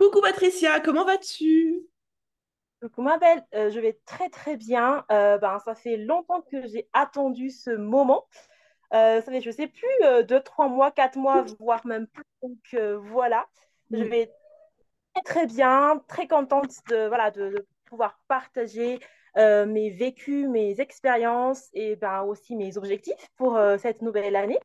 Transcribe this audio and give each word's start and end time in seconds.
Coucou 0.00 0.22
Patricia, 0.22 0.80
comment 0.80 1.04
vas-tu? 1.04 1.86
Coucou 2.80 3.02
ma 3.02 3.18
belle, 3.18 3.44
Euh, 3.54 3.70
je 3.70 3.78
vais 3.80 4.00
très 4.06 4.30
très 4.30 4.56
bien. 4.56 5.04
Euh, 5.12 5.36
ben, 5.36 5.58
ça 5.58 5.74
fait 5.74 5.98
longtemps 5.98 6.40
que 6.40 6.66
j'ai 6.66 6.88
attendu 6.94 7.50
ce 7.50 7.68
moment. 7.68 8.26
Euh, 8.94 9.20
ça 9.20 9.30
fait, 9.30 9.42
je 9.42 9.50
sais 9.50 9.66
plus, 9.66 9.86
euh, 10.04 10.22
deux, 10.22 10.40
trois 10.40 10.68
mois, 10.68 10.90
quatre 10.90 11.18
mois, 11.18 11.44
voire 11.58 11.86
même 11.86 12.06
plus. 12.06 12.24
Donc 12.42 12.74
voilà, 13.10 13.46
je 13.90 14.02
vais 14.02 14.32
très 15.12 15.22
très 15.22 15.46
bien, 15.46 16.02
très 16.08 16.26
contente 16.26 16.70
de, 16.88 17.06
voilà, 17.08 17.30
de, 17.30 17.50
de 17.50 17.66
pouvoir 17.84 18.18
partager 18.26 19.00
mes 19.36 19.90
vécus, 19.90 20.48
mes 20.48 20.80
expériences 20.80 21.68
et 21.74 21.96
ben, 21.96 22.22
aussi 22.22 22.56
mes 22.56 22.78
objectifs 22.78 23.28
pour 23.36 23.60
cette 23.78 24.00
nouvelle 24.00 24.34
année. 24.34 24.58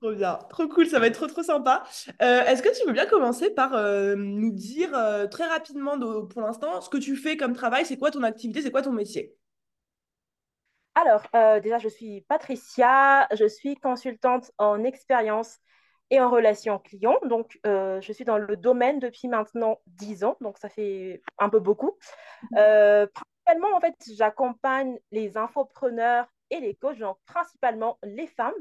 Trop 0.00 0.12
bien, 0.14 0.38
trop 0.48 0.66
cool, 0.68 0.86
ça 0.86 0.98
va 0.98 1.08
être 1.08 1.14
trop 1.14 1.26
trop 1.26 1.42
sympa. 1.42 1.82
Euh, 2.22 2.42
est-ce 2.44 2.62
que 2.62 2.74
tu 2.78 2.86
veux 2.86 2.92
bien 2.94 3.04
commencer 3.06 3.50
par 3.50 3.74
euh, 3.74 4.14
nous 4.16 4.50
dire 4.50 4.94
euh, 4.96 5.26
très 5.26 5.46
rapidement 5.46 5.98
de- 5.98 6.22
pour 6.26 6.40
l'instant 6.40 6.80
ce 6.80 6.88
que 6.88 6.96
tu 6.96 7.16
fais 7.16 7.36
comme 7.36 7.52
travail, 7.54 7.84
c'est 7.84 7.98
quoi 7.98 8.10
ton 8.10 8.22
activité, 8.22 8.62
c'est 8.62 8.70
quoi 8.70 8.80
ton 8.82 8.92
métier? 8.92 9.36
Alors, 10.94 11.22
déjà, 11.62 11.78
je 11.78 11.88
suis 11.88 12.22
Patricia, 12.22 13.26
je 13.34 13.46
suis 13.46 13.76
consultante 13.76 14.50
en 14.58 14.82
expérience 14.84 15.58
et 16.10 16.20
en 16.20 16.30
relations 16.30 16.78
clients. 16.78 17.18
Donc, 17.24 17.58
je 17.64 18.12
suis 18.12 18.24
dans 18.24 18.38
le 18.38 18.56
domaine 18.56 18.98
depuis 18.98 19.28
maintenant 19.28 19.80
10 19.86 20.24
ans, 20.24 20.36
donc 20.40 20.58
ça 20.58 20.68
fait 20.68 21.22
un 21.38 21.48
peu 21.48 21.60
beaucoup. 21.60 21.96
Euh, 22.56 23.06
principalement, 23.46 23.76
en 23.76 23.80
fait, 23.80 23.96
j'accompagne 24.16 24.98
les 25.12 25.36
infopreneurs 25.38 26.26
et 26.50 26.60
les 26.60 26.74
coachs, 26.74 26.98
donc 26.98 27.18
principalement 27.26 27.98
les 28.04 28.26
femmes. 28.26 28.54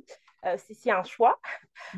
Euh, 0.45 0.57
c'est 0.57 0.91
un 0.91 1.03
choix. 1.03 1.39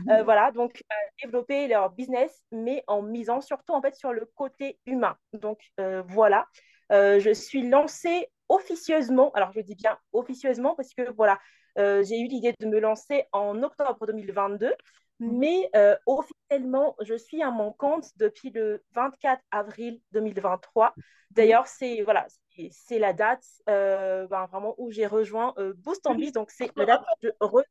Euh, 0.10 0.20
Mhm. 0.20 0.24
voilà, 0.24 0.52
donc 0.52 0.84
euh, 0.92 0.96
développer 1.24 1.68
leur 1.68 1.92
business, 1.92 2.46
mais 2.52 2.84
en 2.88 3.02
misant 3.02 3.42
surtout 3.42 3.74
en 3.74 3.82
fait 3.82 3.96
sur 3.96 4.14
le 4.14 4.26
côté 4.36 4.80
humain. 4.86 5.18
Donc 5.34 5.60
euh, 5.80 6.02
voilà, 6.08 6.48
Euh, 6.92 7.20
je 7.22 7.32
suis 7.34 7.68
lancée 7.70 8.28
officieusement, 8.50 9.32
alors 9.32 9.52
je 9.54 9.62
dis 9.62 9.76
bien 9.76 9.98
officieusement 10.12 10.76
parce 10.76 10.94
que 10.94 11.10
voilà, 11.12 11.40
euh, 11.80 12.04
j'ai 12.04 12.20
eu 12.20 12.28
l'idée 12.28 12.54
de 12.60 12.68
me 12.68 12.80
lancer 12.80 13.24
en 13.32 13.64
octobre 13.64 14.06
2022, 14.06 14.74
Mhm. 15.20 15.40
mais 15.40 15.70
euh, 15.76 15.96
officiellement, 16.06 16.96
je 17.02 17.16
suis 17.16 17.42
à 17.44 17.52
mon 17.52 17.72
compte 17.72 18.10
depuis 18.18 18.50
le 18.52 18.84
24 18.94 19.42
avril 19.52 20.02
2023. 20.12 20.94
Mhm. 20.98 21.04
D'ailleurs, 21.32 21.68
c'est 21.68 22.02
voilà, 22.02 22.28
c'est 22.72 23.00
la 23.00 23.14
date 23.14 23.46
euh, 23.70 24.28
ben, 24.28 24.46
vraiment 24.48 24.76
où 24.78 24.92
j'ai 24.92 25.08
rejoint 25.08 25.54
euh, 25.58 25.74
Boost 25.78 26.06
en 26.08 26.16
Biz, 26.16 26.34
donc 26.34 26.52
c'est 26.52 26.72
la 26.76 26.86
date 26.86 27.02
où 27.02 27.16
je 27.24 27.30
re... 27.40 27.64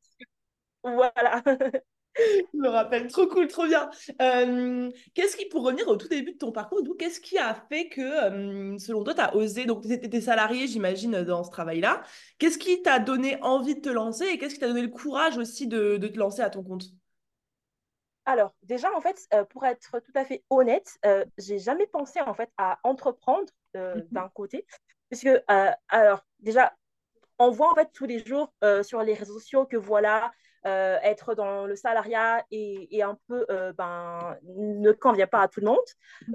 Voilà. 0.82 1.42
je 2.52 2.58
me 2.58 2.68
rappelle. 2.68 3.08
trop 3.08 3.26
cool, 3.26 3.48
trop 3.48 3.66
bien. 3.66 3.90
Euh, 4.20 4.90
qu'est-ce 5.14 5.36
qui, 5.36 5.46
pour 5.46 5.62
revenir 5.64 5.88
au 5.88 5.96
tout 5.96 6.08
début 6.08 6.32
de 6.32 6.38
ton 6.38 6.52
parcours, 6.52 6.82
d'où 6.82 6.94
qu'est-ce 6.94 7.20
qui 7.20 7.38
a 7.38 7.54
fait 7.68 7.88
que, 7.88 8.00
euh, 8.00 8.78
selon 8.78 9.04
toi, 9.04 9.14
tu 9.14 9.20
as 9.20 9.34
osé, 9.36 9.64
donc 9.66 9.82
tu 9.82 9.92
étais 9.92 10.20
salarié, 10.20 10.66
j'imagine, 10.66 11.22
dans 11.22 11.44
ce 11.44 11.50
travail-là, 11.50 12.02
qu'est-ce 12.38 12.58
qui 12.58 12.82
t'a 12.82 12.98
donné 12.98 13.38
envie 13.42 13.74
de 13.74 13.80
te 13.80 13.88
lancer 13.88 14.26
et 14.26 14.38
qu'est-ce 14.38 14.54
qui 14.54 14.60
t'a 14.60 14.68
donné 14.68 14.82
le 14.82 14.88
courage 14.88 15.38
aussi 15.38 15.66
de, 15.66 15.96
de 15.96 16.08
te 16.08 16.18
lancer 16.18 16.42
à 16.42 16.50
ton 16.50 16.62
compte? 16.62 16.84
Alors, 18.26 18.54
déjà, 18.62 18.94
en 18.94 19.00
fait, 19.00 19.26
euh, 19.34 19.44
pour 19.44 19.64
être 19.64 19.98
tout 20.00 20.12
à 20.14 20.24
fait 20.24 20.44
honnête, 20.50 20.98
j'ai 21.38 21.58
jamais 21.58 21.86
pensé 21.86 22.20
en 22.20 22.34
fait 22.34 22.50
à 22.58 22.78
entreprendre 22.84 23.46
Mhm. 23.74 24.06
d'un 24.12 24.28
côté, 24.30 24.66
puisque 25.10 25.26
euh, 25.26 25.70
alors 25.88 26.24
déjà, 26.40 26.76
on 27.38 27.50
voit 27.50 27.72
en 27.72 27.74
fait 27.74 27.90
tous 27.92 28.06
les 28.06 28.24
jours 28.24 28.52
sur 28.82 29.02
les 29.02 29.14
réseaux 29.14 29.34
sociaux 29.40 29.66
que 29.66 29.76
voilà, 29.76 30.32
euh, 30.66 30.98
être 31.02 31.34
dans 31.34 31.66
le 31.66 31.76
salariat 31.76 32.44
et, 32.50 32.96
et 32.96 33.02
un 33.02 33.18
peu 33.28 33.46
euh, 33.50 33.72
ben 33.72 34.36
ne 34.44 34.92
convient 34.92 35.26
pas 35.26 35.40
à 35.40 35.48
tout 35.48 35.60
le 35.60 35.66
monde. 35.66 35.78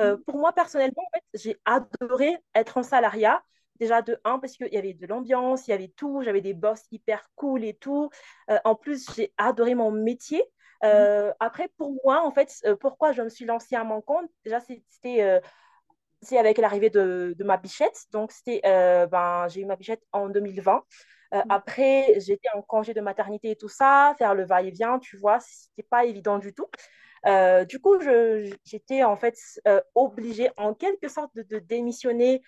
Euh, 0.01 0.17
Mhm. 0.17 0.23
pour 0.25 0.37
moi 0.37 0.53
personnellement, 0.53 1.03
en 1.05 1.17
fait, 1.17 1.23
j'ai 1.33 1.59
adoré 1.65 2.37
être 2.53 2.77
en 2.77 2.83
salariat. 2.83 3.41
Déjà 3.79 4.01
de 4.01 4.17
un, 4.23 4.39
parce 4.39 4.53
qu'il 4.53 4.73
y 4.73 4.77
avait 4.77 4.93
de 4.93 5.05
l'ambiance, 5.05 5.67
il 5.67 5.71
y 5.71 5.73
avait 5.73 5.89
tout, 5.89 6.21
j'avais 6.23 6.39
des 6.39 6.53
boss 6.53 6.81
hyper 6.91 7.27
cool 7.35 7.65
et 7.65 7.73
tout. 7.73 8.09
En 8.63 8.73
plus, 8.73 9.05
j'ai 9.15 9.33
adoré 9.37 9.75
mon 9.75 9.91
métier. 9.91 10.41
Mhm. 10.81 10.89
Euh, 10.89 11.33
après, 11.39 11.69
pour 11.77 11.93
moi, 12.03 12.25
en 12.25 12.31
fait, 12.31 12.53
euh, 12.65 12.75
pourquoi 12.75 13.11
je 13.11 13.21
me 13.21 13.29
suis 13.29 13.45
lancée 13.45 13.75
à 13.75 13.83
mon 13.83 14.01
compte, 14.01 14.29
déjà, 14.43 14.59
c'était 14.59 15.23
euh, 15.23 15.39
c'est 16.25 16.37
avec 16.37 16.57
l'arrivée 16.57 16.89
de, 16.89 17.35
de 17.37 17.43
ma 17.43 17.57
bichette. 17.57 17.97
Donc, 18.11 18.31
c'était, 18.31 18.61
euh, 18.65 19.07
ben, 19.07 19.47
j'ai 19.49 19.61
eu 19.61 19.65
ma 19.65 19.75
bichette 19.75 20.03
en 20.11 20.29
2020. 20.29 20.83
Euh, 21.33 21.41
après, 21.49 22.19
j'étais 22.19 22.49
en 22.53 22.61
congé 22.61 22.93
de 22.93 23.01
maternité 23.01 23.51
et 23.51 23.55
tout 23.55 23.69
ça, 23.69 24.13
faire 24.17 24.35
le 24.35 24.45
va-et-vient, 24.45 24.99
tu 24.99 25.17
vois, 25.17 25.39
c'était 25.39 25.87
pas 25.89 26.05
évident 26.05 26.37
du 26.39 26.53
tout. 26.53 26.67
Euh, 27.25 27.65
du 27.65 27.79
coup, 27.79 27.95
j'étais 28.65 29.03
en 29.03 29.15
fait 29.15 29.35
obligée 29.95 30.49
en 30.57 30.73
quelque 30.73 31.07
sorte 31.07 31.35
de, 31.35 31.41
de 31.43 31.59
démissionner 31.59 32.41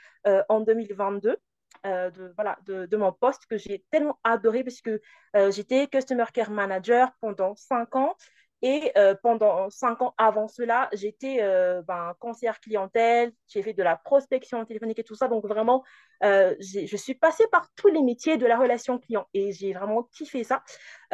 en 0.50 0.60
2022 0.62 1.38
euh, 1.86 2.10
de, 2.12 2.34
voilà, 2.36 2.58
de, 2.66 2.86
de 2.86 2.98
mon 2.98 3.12
poste 3.12 3.46
que 3.48 3.58
j'ai 3.58 3.84
tellement 3.92 4.20
adoré 4.24 4.64
parce 4.64 4.82
que 4.82 5.02
j'étais 5.50 5.88
Customer 5.88 6.26
Care 6.34 6.52
Manager 6.52 7.12
pendant 7.22 7.56
cinq 7.56 7.96
ans. 7.96 8.16
Et 8.64 8.92
euh, 8.98 9.14
pendant 9.22 9.70
cinq 9.70 10.02
ans 10.02 10.16
avant 10.18 10.48
cela, 10.48 10.90
j'étais 10.94 11.42
euh, 11.42 11.82
ben, 11.84 12.16
conseillère 12.20 12.60
clientèle, 12.60 13.32
j'ai 13.48 13.62
fait 13.62 13.74
de 13.74 13.84
la 13.84 13.96
prospection 13.96 14.66
téléphonique 14.66 15.00
et 15.00 15.04
tout 15.04 15.16
ça. 15.16 15.28
Donc 15.28 15.46
vraiment, 15.46 15.84
euh, 16.24 16.56
je 16.60 16.98
suis 16.98 17.14
passée 17.14 17.46
par 17.52 17.70
tous 17.76 17.90
les 17.90 18.02
métiers 18.02 18.38
de 18.38 18.46
la 18.48 18.58
relation 18.58 18.98
client 18.98 19.28
et 19.34 19.52
j'ai 19.52 19.74
vraiment 19.74 20.04
kiffé 20.04 20.44
ça. 20.44 20.64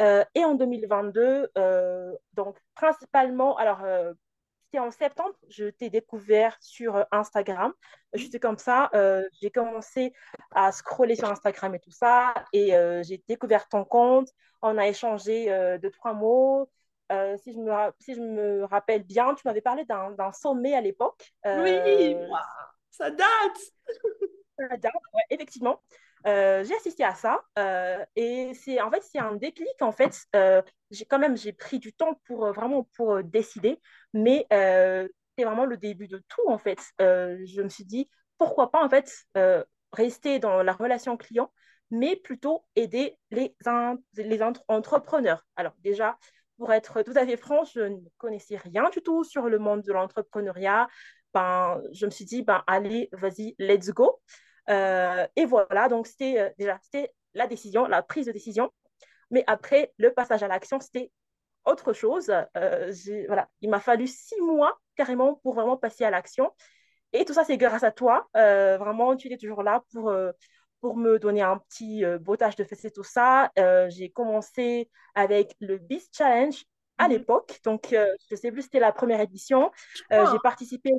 Euh, 0.00 0.24
et 0.34 0.44
en 0.44 0.54
2022, 0.54 1.50
euh, 1.58 2.12
donc 2.32 2.56
principalement, 2.74 3.56
alors 3.56 3.82
c'était 4.64 4.78
en 4.78 4.90
septembre, 4.90 5.34
je 5.50 5.66
t'ai 5.66 5.90
découvert 5.90 6.56
sur 6.60 7.04
Instagram. 7.12 7.72
Juste 8.14 8.40
comme 8.40 8.58
ça, 8.58 8.90
j'ai 9.40 9.50
commencé 9.50 10.12
à 10.52 10.72
scroller 10.72 11.14
sur 11.14 11.30
Instagram 11.30 11.74
et 11.74 11.80
tout 11.80 11.90
ça, 11.90 12.34
et 12.52 12.70
j'ai 13.02 13.22
découvert 13.28 13.68
ton 13.68 13.84
compte. 13.84 14.30
On 14.62 14.78
a 14.78 14.88
échangé 14.88 15.78
deux, 15.80 15.90
trois 15.90 16.14
mots. 16.14 16.70
Euh, 17.12 17.36
si, 17.38 17.52
je 17.52 17.58
me 17.58 17.70
si 18.00 18.14
je 18.14 18.20
me 18.20 18.64
rappelle 18.64 19.02
bien, 19.04 19.34
tu 19.34 19.42
m'avais 19.46 19.60
parlé 19.60 19.84
d'un 19.84 20.32
sommet 20.32 20.74
à 20.74 20.80
l'époque. 20.80 21.32
Oui, 21.52 22.16
Euh, 22.18 22.28
ça 22.90 23.10
date. 23.10 23.26
Canada, 24.58 24.90
ouais, 25.14 25.22
effectivement. 25.30 25.82
Euh, 26.26 26.64
j'ai 26.64 26.74
assisté 26.76 27.04
à 27.04 27.14
ça 27.14 27.42
euh, 27.58 28.02
et 28.16 28.54
c'est 28.54 28.80
en 28.80 28.90
fait 28.90 29.02
c'est 29.02 29.18
un 29.18 29.34
déclic 29.34 29.68
en 29.82 29.92
fait 29.92 30.22
euh, 30.34 30.62
j'ai 30.90 31.04
quand 31.04 31.18
même 31.18 31.36
j'ai 31.36 31.52
pris 31.52 31.78
du 31.78 31.92
temps 31.92 32.18
pour 32.24 32.50
vraiment 32.54 32.84
pour 32.96 33.22
décider 33.22 33.78
mais 34.14 34.46
c'est 34.50 35.44
vraiment 35.44 35.66
le 35.66 35.76
début 35.76 36.08
de 36.08 36.22
tout 36.28 36.40
en 36.48 36.56
fait 36.56 36.78
je 36.98 37.60
me 37.60 37.68
suis 37.68 37.84
dit 37.84 38.08
pourquoi 38.38 38.70
pas 38.70 38.82
en 38.82 38.88
fait 38.88 39.12
rester 39.92 40.38
dans 40.38 40.62
la 40.62 40.72
relation 40.72 41.18
client 41.18 41.52
mais 41.90 42.16
plutôt 42.16 42.64
aider 42.74 43.18
les, 43.30 43.54
in- 43.66 43.98
les 44.14 44.42
entre- 44.42 44.64
entrepreneurs 44.68 45.46
alors 45.56 45.74
déjà 45.80 46.18
pour 46.58 46.72
être 46.72 47.02
tout 47.02 47.12
à 47.16 47.26
fait 47.26 47.36
franche 47.36 47.72
je 47.74 47.80
ne 47.80 47.98
connaissais 48.18 48.56
rien 48.56 48.88
du 48.90 49.00
tout 49.00 49.24
sur 49.24 49.48
le 49.48 49.58
monde 49.58 49.82
de 49.82 49.92
l'entrepreneuriat 49.92 50.88
ben, 51.32 51.80
je 51.92 52.06
me 52.06 52.10
suis 52.10 52.24
dit 52.24 52.42
ben 52.42 52.62
allez 52.66 53.08
vas-y 53.12 53.54
let's 53.58 53.90
go 53.90 54.20
euh, 54.70 55.26
et 55.36 55.44
voilà, 55.44 55.88
donc 55.88 56.06
c'était 56.06 56.38
euh, 56.40 56.50
déjà 56.58 56.80
la 57.34 57.46
décision, 57.46 57.86
la 57.86 58.02
prise 58.02 58.26
de 58.26 58.32
décision. 58.32 58.70
Mais 59.30 59.44
après, 59.46 59.92
le 59.98 60.12
passage 60.12 60.42
à 60.42 60.48
l'action, 60.48 60.80
c'était 60.80 61.10
autre 61.64 61.92
chose. 61.92 62.30
Euh, 62.56 62.92
voilà, 63.26 63.48
il 63.60 63.70
m'a 63.70 63.80
fallu 63.80 64.06
six 64.06 64.40
mois 64.40 64.78
carrément 64.96 65.36
pour 65.42 65.54
vraiment 65.54 65.76
passer 65.76 66.04
à 66.04 66.10
l'action. 66.10 66.50
Et 67.12 67.24
tout 67.24 67.32
ça, 67.32 67.44
c'est 67.44 67.56
grâce 67.56 67.84
à 67.84 67.92
toi. 67.92 68.28
Vraiment, 68.34 69.16
tu 69.16 69.28
étais 69.28 69.36
toujours 69.38 69.62
là 69.62 69.82
pour, 69.92 70.12
pour 70.84 70.98
me 70.98 71.18
donner 71.18 71.40
un 71.40 71.56
petit 71.56 72.04
euh, 72.04 72.18
bottage 72.18 72.56
de 72.56 72.64
fesses 72.64 72.84
et 72.84 72.90
tout 72.90 73.02
ça. 73.02 73.50
Euh, 73.58 73.88
j'ai 73.88 74.10
commencé 74.10 74.90
avec 75.14 75.56
le 75.58 75.78
Beast 75.78 76.14
Challenge 76.14 76.62
à 76.98 77.04
Mhm. 77.04 77.10
l'époque. 77.14 77.58
Donc, 77.64 77.94
euh, 77.94 78.06
je 78.28 78.34
ne 78.34 78.38
sais 78.38 78.52
plus, 78.52 78.60
c'était 78.60 78.80
la 78.80 78.92
première 78.92 79.18
édition. 79.22 79.70
Euh, 80.12 80.26
j'ai 80.30 80.38
participé 80.40 80.90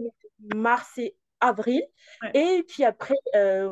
mars 0.55 0.97
et 0.97 1.15
avril. 1.39 1.83
Ouais. 2.23 2.31
Et 2.33 2.63
puis 2.63 2.83
après, 2.83 3.13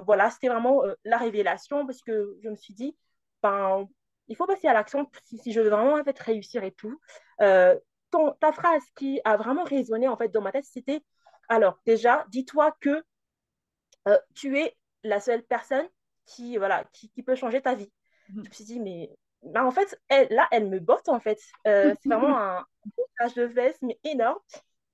voilà, 0.06 0.30
c'était 0.30 0.50
vraiment 0.50 0.84
la 1.04 1.18
révélation 1.18 1.84
parce 1.88 2.04
que 2.04 2.38
je 2.44 2.50
me 2.50 2.56
suis 2.56 2.76
dit, 2.76 2.96
ben, 3.42 3.88
il 4.28 4.36
faut 4.36 4.46
passer 4.46 4.68
à 4.68 4.74
l'action 4.74 5.10
si, 5.24 5.40
si 5.40 5.52
je 5.52 5.62
veux 5.62 5.70
vraiment 5.70 5.96
en 5.96 6.04
fait, 6.04 6.20
réussir 6.20 6.64
et 6.64 6.74
tout. 6.74 7.02
Ton, 7.40 8.34
ta 8.40 8.52
phrase 8.52 8.84
qui 8.96 9.20
a 9.26 9.36
vraiment 9.36 9.64
résonné 9.64 10.08
en 10.08 10.16
fait 10.16 10.30
dans 10.30 10.42
ma 10.42 10.52
tête, 10.52 10.66
c'était 10.66 11.02
alors, 11.50 11.80
déjà, 11.88 12.24
dis-toi 12.30 12.78
que 12.80 13.04
tu 14.36 14.60
es 14.60 14.78
la 15.04 15.20
seule 15.20 15.42
personne 15.42 15.88
qui, 16.26 16.58
voilà, 16.58 16.84
qui, 16.94 17.10
qui 17.10 17.24
peut 17.24 17.36
changer 17.36 17.62
ta 17.62 17.76
vie. 17.76 17.92
Je 18.30 18.40
me 18.40 18.54
suis 18.54 18.64
dit, 18.64 18.80
mais 18.80 19.10
bah, 19.44 19.66
en 19.66 19.72
fait, 19.72 20.00
elle, 20.08 20.28
là, 20.32 20.48
elle 20.52 20.70
me 20.70 20.80
botte, 20.80 21.10
en 21.10 21.20
fait. 21.20 21.40
Euh, 21.68 21.94
c'est 22.02 22.10
vraiment 22.10 22.38
un 22.38 22.66
bottage 22.98 23.34
de 23.36 23.44
veste, 23.44 23.82
mais 23.82 24.00
énorme. 24.04 24.40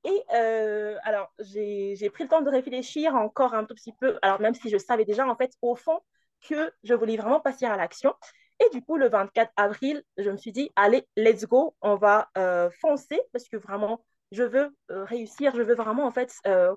Et 0.06 0.24
euh, 0.34 0.96
alors, 1.04 1.32
j'ai 1.40 1.96
j'ai 1.98 2.10
pris 2.10 2.24
le 2.24 2.30
temps 2.30 2.42
de 2.42 2.50
réfléchir 2.50 3.16
encore 3.16 3.54
un 3.54 3.66
tout 3.66 3.76
petit 3.76 3.94
peu, 4.00 4.18
alors 4.22 4.40
même 4.40 4.54
si 4.54 4.70
je 4.70 4.78
savais 4.78 5.04
déjà, 5.04 5.28
en 5.28 5.36
fait, 5.36 5.52
au 5.62 5.76
fond, 5.76 6.00
que 6.48 6.72
je 6.84 6.94
voulais 6.94 7.18
vraiment 7.18 7.42
passer 7.42 7.66
à 7.66 7.76
l'action. 7.76 8.14
Et 8.62 8.70
du 8.74 8.82
coup, 8.82 8.98
le 8.98 9.10
24 9.10 9.52
avril, 9.58 10.04
je 10.18 10.30
me 10.30 10.38
suis 10.38 10.52
dit, 10.52 10.72
allez, 10.76 11.06
let's 11.18 11.46
go, 11.46 11.76
on 11.82 11.96
va 11.96 12.30
euh, 12.38 12.70
foncer, 12.82 13.22
parce 13.34 13.48
que 13.50 13.58
vraiment, 13.58 14.06
je 14.32 14.44
veux 14.44 14.74
réussir, 14.90 15.54
je 15.56 15.64
veux 15.64 15.76
vraiment 15.76 16.06
en 16.06 16.12
fait 16.12 16.32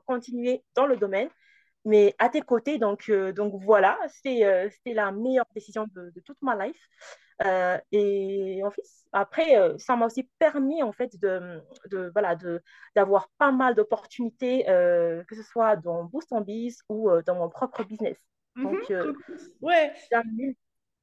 continuer 0.06 0.64
dans 0.75 0.87
le 0.87 0.96
domaine 0.96 1.28
mais 1.84 2.14
à 2.19 2.29
tes 2.29 2.43
côtés. 2.43 2.79
Donc, 2.79 3.08
euh, 3.08 3.32
donc 3.32 3.55
voilà, 3.62 3.99
euh, 4.05 4.69
c'était 4.70 4.94
la 4.94 5.12
meilleure 5.12 5.46
décision 5.55 5.87
de, 5.94 6.12
toute 6.25 6.40
ma 6.43 6.67
life. 6.67 6.88
Euh, 7.44 7.79
et 7.90 8.62
en 8.64 8.70
fait, 8.70 8.82
après, 9.12 9.56
ça 9.79 9.96
m'a 9.96 10.06
aussi 10.06 10.31
permis 10.38 10.82
en 10.82 10.93
fait 10.93 11.19
de, 11.20 11.61
de 11.90 12.11
voilà 12.12 12.37
de 12.37 12.62
d'avoir 12.94 13.29
pas 13.37 13.50
mal 13.50 13.75
d'opportunités, 13.75 14.64
que 14.67 15.34
ce 15.34 15.43
soit 15.43 15.76
dans 15.76 16.05
Boost 16.05 16.32
en 16.32 16.40
Biz 16.40 16.82
ou 16.88 17.11
dans 17.26 17.34
mon 17.34 17.49
propre 17.49 17.84
business. 17.84 18.19
Mhm. 18.55 18.64
Donc, 18.64 18.93
ouais. 19.61 19.93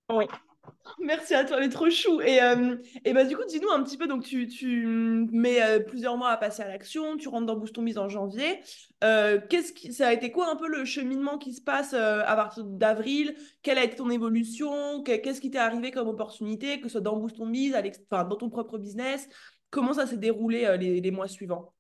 Oui. 0.10 0.28
Merci 1.00 1.34
à 1.34 1.44
toi, 1.44 1.60
mais 1.60 1.70
trop 1.70 1.90
chou. 1.90 2.22
Et, 2.22 2.42
euh, 2.42 2.76
et 3.06 3.14
bah, 3.14 3.24
du 3.24 3.36
coup, 3.36 3.44
dis-nous 3.48 3.70
un 3.70 3.84
petit 3.84 3.98
peu. 3.98 4.08
Donc, 4.08 4.24
tu, 4.24 4.48
tu 4.48 4.86
mets 5.32 5.62
euh, 5.62 5.80
plusieurs 5.80 6.18
mois 6.18 6.30
à 6.30 6.38
passer 6.38 6.62
à 6.62 6.68
l'action. 6.68 7.18
Tu 7.18 7.28
rentres 7.28 7.46
dans 7.46 7.56
Boost 7.56 7.78
Mise 7.78 7.98
en 7.98 8.10
janvier. 8.10 8.62
Euh, 9.04 9.40
qu'est-ce 9.50 9.74
qui, 9.74 9.94
ça 9.94 10.08
a 10.08 10.14
été 10.14 10.32
quoi 10.32 10.50
un 10.52 10.56
peu 10.56 10.68
le 10.68 10.86
cheminement 10.86 11.38
qui 11.38 11.54
se 11.54 11.62
passe 11.62 11.94
à 11.94 12.36
partir 12.36 12.64
d'avril? 12.64 13.36
Quelle 13.62 13.78
a 13.78 13.84
été 13.84 13.96
ton 13.96 14.10
évolution? 14.10 15.04
Qu'est-ce 15.04 15.42
qui 15.42 15.52
t'est 15.52 15.58
arrivé 15.58 15.92
comme 15.92 16.08
opportunité, 16.08 16.80
que 16.80 16.88
ce 16.88 16.94
soit 16.94 17.02
dans 17.02 17.18
Boost 17.18 17.40
Mise, 17.40 17.76
enfin, 18.12 18.24
dans 18.24 18.36
ton 18.36 18.50
propre 18.50 18.78
business? 18.78 19.28
Comment 19.70 19.94
ça 19.94 20.08
s'est 20.08 20.18
déroulé 20.18 20.78
les, 20.80 21.00
les, 21.00 21.12
mois 21.12 21.28
suivants? 21.28 21.74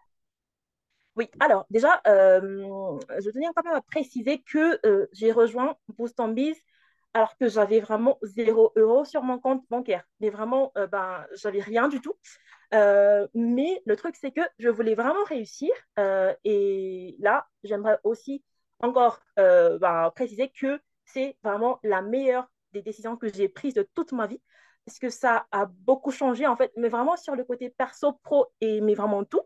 Oui, 1.16 1.28
alors 1.40 1.66
déjà, 1.70 2.02
je 2.06 3.30
tenais 3.32 3.48
quand 3.56 3.66
même 3.66 3.76
à 3.76 3.82
préciser 3.82 4.42
que 4.42 4.80
j'ai 5.12 5.32
rejoint 5.32 5.76
Boost 5.98 6.22
Biz 6.22 6.56
alors 7.14 7.36
que 7.38 7.48
j'avais 7.48 7.80
vraiment 7.80 8.18
zéro 8.22 8.72
euro 8.76 9.04
sur 9.04 9.24
mon 9.24 9.40
compte 9.40 9.64
bancaire. 9.70 10.04
Mais 10.20 10.30
vraiment, 10.30 10.72
euh, 10.78 10.88
ben, 10.88 11.26
j'avais 11.36 11.62
rien 11.62 11.88
du 11.88 12.02
tout. 12.02 12.14
Euh, 12.74 13.28
mais 13.34 13.82
le 13.86 13.96
truc, 13.96 14.16
c'est 14.16 14.32
que 14.32 14.42
je 14.60 14.70
voulais 14.70 14.96
vraiment 14.96 15.24
réussir. 15.24 15.72
Euh, 15.98 16.34
et 16.44 17.16
là, 17.20 17.48
j'aimerais 17.64 18.00
aussi 18.04 18.44
encore 18.80 19.20
ben, 19.36 20.12
préciser 20.16 20.50
que 20.50 20.80
c'est 21.06 21.38
vraiment 21.44 21.80
la 21.84 22.02
meilleure 22.02 22.50
des 22.72 22.82
décisions 22.82 23.18
que 23.18 23.28
j'ai 23.34 23.50
prises 23.50 23.74
de 23.74 23.88
toute 23.96 24.12
ma 24.12 24.28
vie. 24.28 24.42
Parce 24.86 25.00
que 25.00 25.10
ça 25.10 25.46
a 25.52 25.66
beaucoup 25.66 26.12
changé, 26.12 26.48
en 26.48 26.56
fait, 26.56 26.72
mais 26.78 26.90
vraiment 26.90 27.18
sur 27.18 27.36
le 27.36 27.44
côté 27.44 27.70
perso, 27.70 28.14
pro, 28.24 28.48
et 28.62 28.82
mais 28.82 28.96
vraiment 28.96 29.24
tout. 29.24 29.42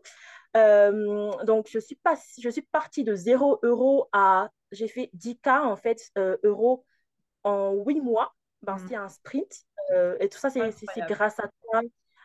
donc, 0.54 1.68
je 1.70 1.78
suis, 1.78 1.96
pas, 1.96 2.14
je 2.40 2.48
suis 2.48 2.62
partie 2.62 3.04
de 3.04 3.14
0 3.14 3.58
euros 3.62 4.08
à, 4.12 4.50
j'ai 4.70 4.88
fait 4.88 5.10
10K, 5.14 5.64
en 5.64 5.76
fait, 5.76 6.12
euros 6.44 6.84
en 7.44 7.72
huit 7.74 8.00
mois, 8.00 8.34
ben, 8.62 8.76
mm. 8.76 8.88
c'est 8.88 8.96
un 8.96 9.08
sprint. 9.08 9.54
Euh, 9.92 10.16
et 10.20 10.28
tout 10.28 10.38
ça, 10.38 10.50
c'est 10.50 10.60
grâce 11.08 11.38
à 11.38 11.48
toi, 11.62 11.82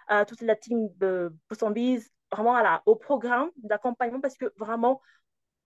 à 0.07 0.25
toute 0.25 0.41
la 0.41 0.55
team 0.55 0.89
de 0.97 1.31
Bise, 1.71 2.09
vraiment 2.31 2.55
à 2.55 2.63
la, 2.63 2.81
au 2.85 2.95
programme 2.95 3.49
d'accompagnement, 3.57 4.21
parce 4.21 4.37
que 4.37 4.51
vraiment, 4.57 5.01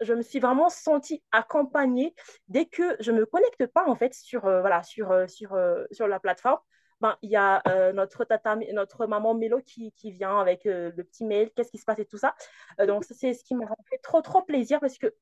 je 0.01 0.13
me 0.13 0.21
suis 0.21 0.39
vraiment 0.39 0.69
sentie 0.69 1.23
accompagnée 1.31 2.15
dès 2.47 2.65
que 2.65 2.97
je 2.99 3.11
ne 3.11 3.19
me 3.19 3.25
connecte 3.25 3.67
pas, 3.67 3.87
en 3.87 3.95
fait, 3.95 4.13
sur, 4.13 4.45
euh, 4.45 4.61
voilà, 4.61 4.83
sur, 4.83 5.11
euh, 5.11 5.27
sur, 5.27 5.57
sur 5.91 6.07
la 6.07 6.19
plateforme. 6.19 6.59
Ben, 6.99 7.17
il 7.21 7.29
y 7.29 7.35
a 7.35 7.61
notre, 7.91 8.23
tata, 8.23 8.55
notre 8.71 9.07
maman 9.07 9.33
Mélo 9.33 9.59
qui, 9.61 9.91
qui 9.91 10.13
vient 10.13 10.39
avec 10.39 10.61
le 10.63 11.03
petit 11.03 11.25
mail, 11.25 11.51
qu'est-ce 11.53 11.69
qui 11.69 11.77
se 11.77 11.83
passe 11.83 11.99
et 11.99 12.05
tout 12.05 12.17
ça. 12.17 12.33
donc, 12.87 13.03
c'est 13.03 13.33
ce 13.33 13.43
qui 13.43 13.55
m'a 13.55 13.65
fait 13.89 13.97
trop, 13.97 14.21
trop 14.21 14.41
plaisir 14.41 14.79
parce 14.79 14.97
que, 14.97 15.13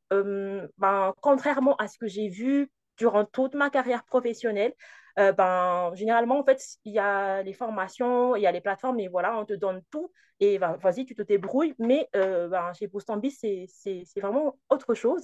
ben, 0.77 1.13
contrairement 1.21 1.75
à 1.77 1.87
ce 1.87 1.97
que 1.97 2.05
j'ai 2.05 2.29
vu 2.29 2.69
durant 2.97 3.25
toute 3.25 3.55
ma 3.55 3.69
carrière 3.69 4.03
professionnelle, 4.03 4.73
euh, 5.19 5.31
ben, 5.31 5.91
généralement, 5.95 6.39
en 6.39 6.43
fait, 6.43 6.61
il 6.85 6.93
y 6.93 6.99
a 6.99 7.43
les 7.43 7.53
formations, 7.53 8.35
il 8.35 8.41
y 8.41 8.47
a 8.47 8.51
les 8.51 8.61
plateformes, 8.61 8.99
et 8.99 9.07
voilà, 9.07 9.38
on 9.38 9.45
te 9.45 9.53
donne 9.53 9.81
tout, 9.91 10.11
et 10.39 10.57
ben, 10.57 10.77
vas-y, 10.77 11.05
tu 11.05 11.15
te 11.15 11.21
débrouilles. 11.21 11.75
Mais 11.79 12.07
euh, 12.15 12.47
ben, 12.47 12.71
chez 12.73 12.88
Boostambi, 12.88 13.31
c'est 13.31 14.05
vraiment 14.17 14.57
autre 14.69 14.93
chose. 14.93 15.23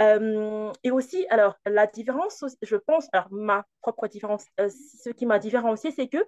Euh, 0.00 0.72
et 0.82 0.90
aussi, 0.90 1.26
alors, 1.30 1.56
la 1.66 1.86
différence, 1.86 2.44
je 2.62 2.76
pense, 2.76 3.08
alors, 3.12 3.28
ma 3.30 3.64
propre 3.80 4.08
différence, 4.08 4.46
ce 4.58 5.10
qui 5.10 5.26
m'a 5.26 5.38
différencié, 5.38 5.92
c'est 5.92 6.08
que 6.08 6.18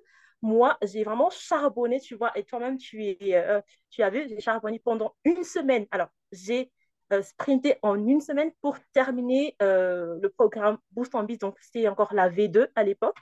moi, 0.42 0.78
j'ai 0.82 1.02
vraiment 1.02 1.30
charbonné, 1.30 1.98
tu 1.98 2.14
vois, 2.14 2.30
et 2.38 2.44
toi-même, 2.44 2.76
tu, 2.78 3.04
es, 3.04 3.62
tu 3.90 4.02
as 4.02 4.10
vu, 4.10 4.28
j'ai 4.28 4.40
charbonné 4.40 4.78
pendant 4.78 5.16
une 5.24 5.42
semaine. 5.42 5.86
Alors, 5.90 6.08
j'ai 6.30 6.60
euh, 6.60 6.85
sprinter 7.22 7.78
en 7.82 7.96
une 8.06 8.20
semaine 8.20 8.50
pour 8.60 8.76
terminer 8.92 9.56
euh, 9.62 10.18
le 10.20 10.28
programme 10.28 10.78
Boost 10.92 11.14
en 11.14 11.22
Biz. 11.22 11.38
Donc, 11.38 11.56
c'était 11.60 11.88
encore 11.88 12.14
la 12.14 12.28
V2 12.28 12.68
à 12.74 12.82
l'époque. 12.82 13.16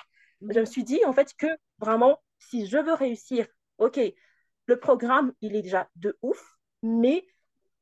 Je 0.49 0.61
me 0.61 0.65
suis 0.65 0.85
dit, 0.85 1.05
en 1.05 1.13
fait, 1.13 1.33
que 1.37 1.47
vraiment, 1.79 2.21
si 2.39 2.67
je 2.67 2.79
veux 2.79 2.95
réussir, 2.95 3.47
OK, 3.79 4.01
le 4.67 4.79
programme, 4.79 5.33
il 5.41 5.57
est 5.57 5.63
déjà 5.63 5.89
de 5.97 6.17
ouf, 6.23 6.57
mais 6.83 7.27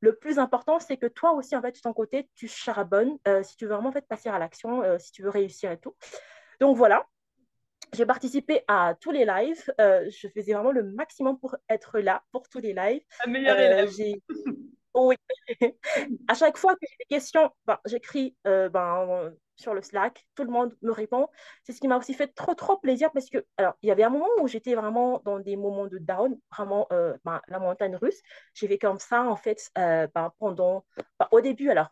le 0.01 0.17
plus 0.17 0.39
important, 0.39 0.81
c'est 0.81 0.97
que 0.97 1.07
toi 1.07 1.33
aussi, 1.33 1.55
en 1.55 1.63
fait, 1.63 1.73
de 1.73 1.81
ton 1.81 1.93
côté, 1.93 2.29
tu 2.35 2.49
charbonnes 2.49 3.19
euh, 3.29 3.43
si 3.43 3.57
tu 3.57 3.67
veux 3.67 3.75
vraiment 3.75 3.91
en 3.91 3.93
fait, 3.93 4.07
passer 4.07 4.29
à 4.29 4.39
l'action, 4.39 4.83
si 4.99 5.13
tu 5.13 5.23
veux 5.23 5.31
réussir 5.31 5.71
et 5.71 5.79
tout. 5.79 5.95
Donc, 6.61 6.77
voilà. 6.77 7.07
J'ai 7.95 8.07
participé 8.07 8.63
à 8.69 8.95
tous 8.99 9.11
les 9.11 9.27
lives. 9.27 9.63
je 9.79 10.29
faisais 10.35 10.55
vraiment 10.55 10.73
le 10.73 10.83
maximum 10.83 11.39
pour 11.39 11.57
être 11.69 11.99
là 12.01 12.25
pour 12.33 12.49
tous 12.49 12.59
les 12.59 12.73
lives. 12.73 13.03
La 13.25 13.31
meilleure 13.31 13.59
élève. 13.59 13.91
Oui. 14.95 15.17
à 16.29 16.35
chaque 16.35 16.59
fois 16.59 16.75
que 16.75 16.81
j'ai 16.83 16.97
des 17.01 17.17
questions, 17.17 17.51
ben, 17.67 17.79
j'écris 17.87 18.37
euh, 18.47 18.69
ben, 18.69 19.33
sur 19.57 19.75
le 19.75 19.81
Slack, 19.83 20.27
tout 20.35 20.45
le 20.45 20.51
monde 20.51 20.77
me 20.83 20.93
répond. 20.93 21.29
C'est 21.63 21.73
ce 21.73 21.81
qui 21.81 21.89
m'a 21.89 21.97
aussi 21.97 22.15
fait 22.15 22.29
trop, 22.29 22.55
trop 22.55 22.77
plaisir 22.79 23.11
parce 23.13 23.31
que, 23.31 23.45
alors, 23.57 23.75
il 23.83 23.89
y 23.89 23.91
avait 23.93 24.03
un 24.03 24.11
moment 24.11 24.27
où 24.41 24.49
j'étais 24.49 24.75
vraiment 24.75 25.21
dans 25.25 25.39
des 25.39 25.57
moments 25.57 25.87
de 25.87 25.99
down, 25.99 26.39
vraiment 26.51 26.87
euh, 26.93 27.17
ben, 27.25 27.41
la 27.49 27.59
montagne 27.59 27.97
russe. 27.97 28.21
J'ai 28.55 28.67
vécu 28.67 28.87
comme 28.87 28.99
ça, 28.99 29.23
en 29.23 29.37
fait, 29.37 29.71
euh, 29.79 30.07
pendant, 30.39 30.85
au 31.31 31.41
début, 31.41 31.71
alors, 31.71 31.89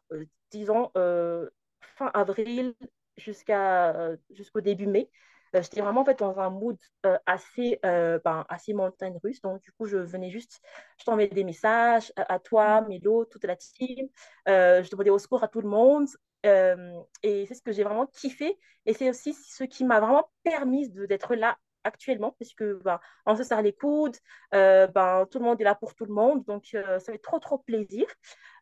disons, 0.51 0.91
fin 0.95 2.11
avril 2.15 2.75
jusqu'à, 3.17 4.11
jusqu'au 4.31 4.61
début 4.61 4.87
mai. 4.87 5.11
Euh, 5.55 5.63
j'étais 5.63 5.81
vraiment 5.81 6.03
en 6.03 6.05
fait 6.05 6.19
dans 6.19 6.39
un 6.39 6.51
mood 6.51 6.77
euh, 7.07 7.19
assez, 7.27 7.79
euh, 7.85 8.19
ben, 8.25 8.45
assez 8.49 8.73
montagne 8.73 9.19
russe. 9.23 9.41
Donc, 9.43 9.63
du 9.63 9.73
coup, 9.73 9.87
je 9.87 9.97
venais 9.97 10.31
juste, 10.31 10.61
je 10.99 11.05
t'envoyais 11.05 11.29
des 11.29 11.45
messages 11.45 12.13
à, 12.17 12.39
toi, 12.39 12.83
Mélo, 12.83 13.25
toute 13.25 13.45
la 13.45 13.57
team. 13.57 14.09
je 14.47 14.91
demandais 14.91 15.11
au 15.11 15.19
secours 15.19 15.43
à 15.43 15.49
tout 15.49 15.61
le 15.61 15.69
monde. 15.69 16.09
et 16.45 17.47
c'est 17.47 17.55
ce 17.55 17.63
que 17.63 17.73
j'ai 17.73 17.85
vraiment 17.85 18.07
kiffé. 18.07 18.59
Et 18.87 18.95
c'est 18.95 19.11
aussi 19.11 19.35
ce 19.35 19.65
qui 19.65 19.85
m'a 19.85 20.01
vraiment 20.01 20.31
permis 20.43 20.89
d'être 20.91 21.35
là 21.35 21.59
actuellement, 21.83 22.37
parce 22.39 22.53
que 22.53 22.75
ben, 22.85 23.01
on 23.25 23.35
se 23.37 23.43
serre 23.43 23.63
les 23.63 23.73
coudes, 23.73 24.17
ben, 24.53 25.27
tout 25.31 25.39
le 25.39 25.45
monde 25.45 25.61
est 25.61 25.65
là 25.65 25.75
pour 25.75 25.95
tout 25.95 26.05
le 26.05 26.15
monde, 26.15 26.45
donc 26.45 26.67
ça 26.73 27.01
fait 27.01 27.19
trop 27.19 27.39
trop 27.39 27.59
plaisir. 27.59 28.07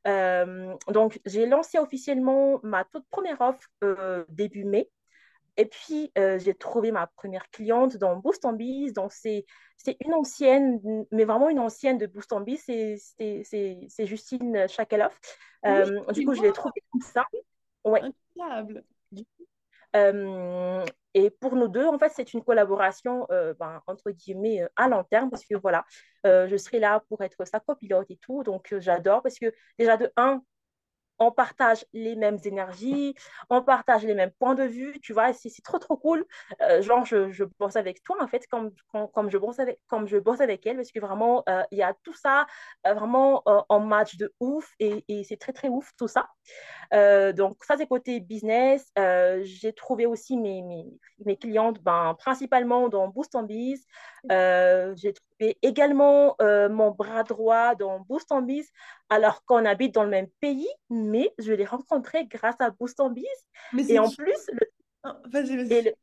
donc 0.04 1.20
j'ai 1.26 1.46
lancé 1.46 1.78
officiellement 1.78 2.60
ma 2.62 2.84
toute 2.84 3.06
première 3.10 3.40
offre 3.40 3.68
début 4.28 4.64
mai, 4.64 4.90
et 5.58 5.66
puis, 5.66 6.12
euh, 6.16 6.38
j'ai 6.38 6.54
trouvé 6.54 6.92
ma 6.92 7.08
première 7.08 7.50
cliente 7.50 7.96
dans 7.96 8.14
Boost 8.14 8.44
en 8.44 8.52
Biz. 8.52 8.92
Donc, 8.92 9.12
c'est 9.12 9.44
une 10.00 10.14
ancienne, 10.14 10.80
mais 11.10 11.24
vraiment 11.24 11.48
une 11.48 11.58
ancienne 11.58 11.98
de 11.98 12.06
Boost 12.06 12.32
en 12.32 12.40
Biz. 12.40 12.62
C'est 12.64 14.06
Justine 14.06 14.68
Chakeloff. 14.68 15.18
Euh, 15.66 16.04
du 16.12 16.24
coup, 16.24 16.34
je 16.34 16.42
l'ai 16.42 16.52
trouvée 16.52 16.84
comme 16.92 17.00
ça. 17.00 17.26
Ouais. 17.84 18.02
Incroyable. 18.36 18.84
Euh, 19.96 20.84
et 21.14 21.30
pour 21.30 21.56
nous 21.56 21.66
deux, 21.66 21.86
en 21.86 21.98
fait, 21.98 22.12
c'est 22.14 22.32
une 22.34 22.44
collaboration, 22.44 23.26
ben, 23.28 23.82
entre 23.88 24.12
guillemets, 24.12 24.64
à 24.76 24.88
long 24.88 25.02
terme, 25.02 25.28
parce 25.28 25.44
que 25.44 25.56
voilà, 25.56 25.84
je 26.24 26.56
serai 26.56 26.78
là 26.78 27.02
pour 27.08 27.20
être 27.22 27.44
sa 27.44 27.58
copilote 27.58 28.08
et 28.12 28.16
tout. 28.18 28.44
Donc, 28.44 28.72
j'adore, 28.78 29.22
parce 29.22 29.40
que 29.40 29.52
déjà, 29.76 29.96
de 29.96 30.12
un, 30.16 30.40
on 31.18 31.30
partage 31.30 31.84
les 31.92 32.16
mêmes 32.16 32.38
énergies, 32.44 33.14
on 33.50 33.62
partage 33.62 34.04
les 34.04 34.14
mêmes 34.14 34.30
points 34.30 34.54
de 34.54 34.64
vue, 34.64 34.98
tu 35.00 35.12
vois, 35.12 35.32
c'est 35.32 35.50
trop, 35.62 35.78
trop 35.78 35.96
cool. 35.96 36.24
Euh, 36.62 36.82
genre, 36.82 37.04
je, 37.04 37.30
je, 37.30 37.44
bosse 37.58 37.76
avec 37.76 38.02
toi, 38.02 38.16
en 38.20 38.28
fait, 38.28 38.46
comme, 38.46 38.70
comme, 39.12 39.30
je, 39.30 39.38
bosse 39.38 39.58
avec, 39.58 39.80
comme 39.88 40.06
je 40.06 40.16
bosse 40.18 40.40
avec 40.40 40.66
elle, 40.66 40.76
parce 40.76 40.92
que 40.92 41.00
vraiment, 41.00 41.42
euh, 41.48 41.62
il 41.70 41.78
y 41.78 41.82
a 41.82 41.94
tout 42.02 42.14
ça, 42.14 42.46
euh, 42.86 42.94
vraiment 42.94 43.42
en 43.68 43.80
match 43.80 44.16
de 44.16 44.32
ouf, 44.40 44.72
et, 44.78 45.04
et 45.08 45.24
c'est 45.24 45.36
très, 45.36 45.52
très 45.52 45.68
ouf, 45.68 45.90
tout 45.96 46.08
ça. 46.08 46.28
donc, 47.32 47.64
ça, 47.64 47.76
c'est 47.76 47.86
côté 47.86 48.20
business. 48.20 48.90
J'ai 49.42 49.72
trouvé 49.72 50.06
aussi 50.06 50.36
mes, 50.36 50.62
mes, 50.62 50.84
mes, 51.24 51.36
clientes, 51.36 51.82
ben, 51.82 52.14
principalement 52.18 52.88
dans 52.88 53.08
Boost 53.08 53.34
en 53.34 53.42
Biz. 53.42 53.84
J'ai 54.30 55.12
trouvé 55.12 55.27
également 55.40 56.36
mon 56.40 56.90
bras 56.90 57.22
droit 57.24 57.74
dans 57.74 58.00
Boost 58.00 58.32
en 58.32 58.42
Biz, 58.42 58.70
alors 59.08 59.44
qu'on 59.44 59.64
habite 59.64 59.94
dans 59.94 60.04
le 60.04 60.10
même 60.10 60.28
pays, 60.40 60.68
mais 60.90 61.32
je 61.38 61.52
l'ai 61.52 61.64
rencontré 61.64 62.26
grâce 62.26 62.60
à 62.60 62.70
Boost 62.70 63.00
en 63.00 63.10
Biz. 63.10 63.24
et 63.88 63.98
en 63.98 64.10
plus, 64.10 64.50
le... 64.52 64.60
Ah, 65.04 65.20
vas-y, 65.30 65.56
vas-y. 65.56 65.94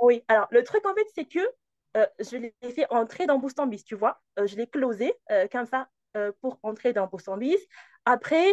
Oui, 0.00 0.22
alors 0.28 0.46
le 0.50 0.62
truc 0.62 0.86
en 0.86 0.94
fait, 0.94 1.06
c'est 1.14 1.24
que 1.24 1.40
euh, 1.96 2.06
je 2.18 2.36
l'ai 2.36 2.54
fait 2.72 2.86
entrer 2.90 3.26
dans 3.26 3.38
Boost 3.38 3.58
en 3.58 3.66
Biz, 3.66 3.84
tu 3.84 3.94
vois. 3.94 4.20
Euh, 4.38 4.46
je 4.46 4.56
l'ai 4.56 4.66
closé 4.66 5.14
euh, 5.30 5.46
comme 5.50 5.66
ça 5.66 5.88
pour 6.40 6.58
entrer 6.62 6.94
dans 6.94 7.06
Boost 7.08 7.28
en 7.28 7.36
Biz. 7.36 7.58
Après, 8.06 8.46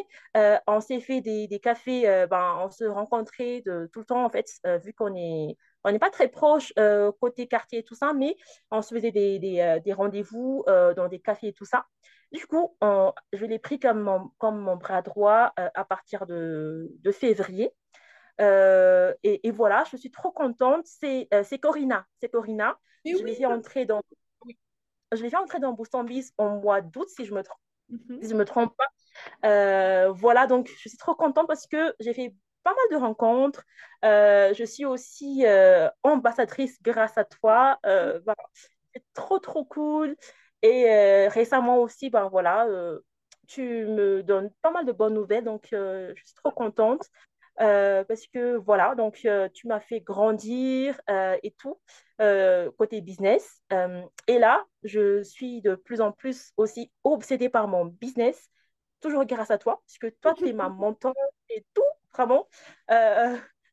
on 0.67 0.81
s'est 0.81 0.99
fait 0.99 1.21
des, 1.21 1.47
des 1.47 1.59
cafés, 1.61 2.25
ben, 2.29 2.57
on 2.59 2.69
se 2.69 2.83
rencontrait 2.83 3.61
de, 3.65 3.89
tout 3.93 3.99
le 3.99 4.05
temps, 4.05 4.25
en 4.25 4.29
fait, 4.29 4.49
vu 4.83 4.91
qu'on 4.93 5.15
est 5.15 5.55
on 5.83 5.91
n'est 5.91 5.99
pas 5.99 6.09
très 6.09 6.27
proche 6.27 6.73
côté 7.19 7.47
quartier 7.47 7.79
et 7.79 7.83
tout 7.83 7.95
ça, 7.95 8.13
mais 8.13 8.35
on 8.71 8.81
se 8.81 8.93
faisait 8.93 9.11
des, 9.11 9.39
des, 9.39 9.79
des 9.83 9.93
rendez-vous 9.93 10.63
dans 10.67 11.07
des 11.07 11.19
cafés 11.19 11.47
et 11.47 11.53
tout 11.53 11.65
ça. 11.65 11.85
Du 12.31 12.45
coup, 12.47 12.75
je 12.81 13.45
l'ai 13.45 13.59
pris 13.59 13.79
comme 13.79 14.01
mon, 14.01 14.29
comme 14.37 14.59
mon 14.59 14.75
bras 14.77 15.01
droit 15.01 15.53
à 15.55 15.85
partir 15.85 16.25
de, 16.25 16.91
de 16.99 17.11
février. 17.11 17.71
Et, 18.39 19.47
et, 19.47 19.51
voilà, 19.51 19.83
je 19.91 19.97
suis 19.97 20.11
trop 20.11 20.31
contente. 20.31 20.85
C'est 20.85 21.27
Corina. 21.61 22.05
C'est 22.19 22.29
Corina. 22.29 22.77
je 23.05 23.23
l'ai 23.23 23.35
fait 23.35 23.45
entrer 23.45 23.85
dans 23.85 24.01
je 25.15 25.23
l'ai 25.23 25.29
fait 25.29 25.37
entrer 25.37 25.59
dans 25.59 25.73
Boston 25.73 26.05
Biz 26.05 26.33
en 26.37 26.59
mois 26.59 26.81
d'août, 26.81 27.07
si 27.09 27.25
je 27.25 27.33
me 27.33 27.43
trompe, 27.43 27.59
mhm. 27.89 28.21
si 28.21 28.29
je 28.29 28.35
me 28.35 28.45
trompe 28.45 28.75
pas. 28.75 28.87
Euh, 29.47 30.11
voilà, 30.11 30.47
donc 30.47 30.69
je 30.81 30.89
suis 30.89 30.97
trop 30.97 31.15
contente 31.15 31.47
parce 31.47 31.67
que 31.67 31.93
j'ai 31.99 32.13
fait 32.13 32.35
pas 32.63 32.73
mal 32.73 32.99
de 32.99 33.03
rencontres. 33.05 33.63
Euh, 34.05 34.53
je 34.53 34.63
suis 34.63 34.85
aussi 34.85 35.45
euh, 35.45 35.89
ambassadrice 36.03 36.81
grâce 36.81 37.17
à 37.17 37.25
toi. 37.25 37.79
C'est 38.93 39.03
trop, 39.13 39.39
trop 39.39 39.65
cool. 39.65 40.15
Et 40.61 41.27
récemment 41.27 41.79
aussi, 41.79 42.09
ben 42.09 42.29
voilà, 42.29 42.67
tu 43.47 43.85
me 43.85 44.23
donnes 44.23 44.49
pas 44.61 44.71
mal 44.71 44.85
de 44.85 44.91
bonnes 44.93 45.13
nouvelles, 45.13 45.43
donc 45.43 45.67
je 45.71 46.13
suis 46.15 46.35
trop 46.35 46.51
contente. 46.51 47.09
Euh, 47.61 48.03
parce 48.05 48.25
que 48.27 48.55
voilà, 48.57 48.95
donc 48.95 49.21
euh, 49.25 49.47
tu 49.53 49.67
m'as 49.67 49.79
fait 49.79 49.99
grandir 49.99 50.99
euh, 51.09 51.37
et 51.43 51.51
tout, 51.51 51.79
côté 52.77 53.01
business. 53.01 53.61
et 54.27 54.39
là, 54.39 54.65
je 54.83 55.21
suis 55.23 55.61
de 55.61 55.75
plus 55.75 56.01
en 56.01 56.11
plus 56.11 56.51
aussi 56.57 56.91
obsédée 57.03 57.49
par 57.49 57.67
mon 57.67 57.85
business, 57.85 58.49
toujours 59.01 59.25
grâce 59.25 59.51
à 59.51 59.57
toi, 59.57 59.81
parce 59.85 59.97
que 59.97 60.07
toi, 60.21 60.33
tu 60.33 60.47
es 60.47 60.53
ma 60.53 60.69
mentor 60.69 61.13
et 61.49 61.65
tout, 61.73 61.81
vraiment. 62.15 62.47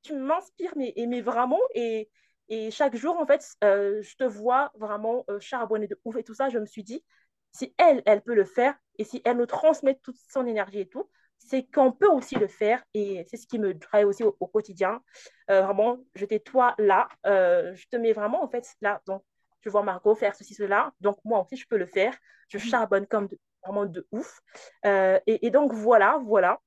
tu 0.03 0.15
m'inspires, 0.15 0.73
mais, 0.77 0.95
mais 1.09 1.21
vraiment, 1.21 1.61
et, 1.75 2.11
et 2.49 2.71
chaque 2.71 2.97
jour, 2.97 3.19
en 3.19 3.27
fait, 3.27 3.45
je 3.63 4.17
te 4.17 4.25
vois 4.25 4.73
vraiment 4.75 5.25
charbonner 5.41 5.87
de 5.87 5.99
ouf 6.05 6.17
et 6.17 6.25
tout 6.25 6.35
ça. 6.35 6.49
Je 6.49 6.59
me 6.59 6.67
suis 6.67 6.85
dit, 6.85 7.05
si 7.53 7.75
elle, 7.79 8.03
elle 8.07 8.23
peut 8.23 8.35
le 8.35 8.45
faire, 8.45 8.75
et 8.99 9.05
si 9.05 9.23
elle 9.25 9.37
nous 9.37 9.47
transmet 9.47 9.99
toute 10.03 10.17
son 10.29 10.47
énergie 10.47 10.81
et 10.81 10.89
tout, 10.89 11.09
c'est 11.39 11.65
qu'on 11.65 11.91
peut 11.91 12.09
aussi 12.09 12.37
le 12.37 12.47
faire 12.47 12.83
et 12.95 13.27
c'est 13.29 13.37
ce 13.37 13.47
qui 13.47 13.59
me 13.59 13.75
drive 13.75 14.07
aussi 14.07 14.23
au, 14.23 14.33
quotidien. 14.47 15.03
Euh, 15.51 15.63
vraiment, 15.63 15.99
je 16.15 16.27
t'ai 16.27 16.41
toi 16.41 16.75
là, 16.79 17.09
euh, 17.27 17.75
je 17.75 17.87
te 17.89 17.97
mets 17.97 18.13
vraiment 18.13 18.45
en 18.45 18.49
fait 18.49 18.69
là. 18.81 19.01
Donc, 19.07 19.25
je 19.63 19.71
vois 19.71 19.83
Margot 19.83 20.15
faire 20.15 20.35
ceci, 20.35 20.55
cela. 20.55 20.93
Donc, 21.01 21.19
moi 21.25 21.41
aussi, 21.41 21.57
je 21.57 21.67
peux 21.67 21.77
le 21.77 21.87
faire. 21.87 22.17
Je 22.49 22.59
mm. 22.59 22.61
charbonne 22.61 23.07
comme 23.07 23.29
vraiment 23.65 23.87
de 23.87 24.07
ouf. 24.13 24.41
Euh, 24.87 25.19
et, 25.27 25.51
donc, 25.51 25.73
voilà, 25.73 26.21
voilà. 26.25 26.61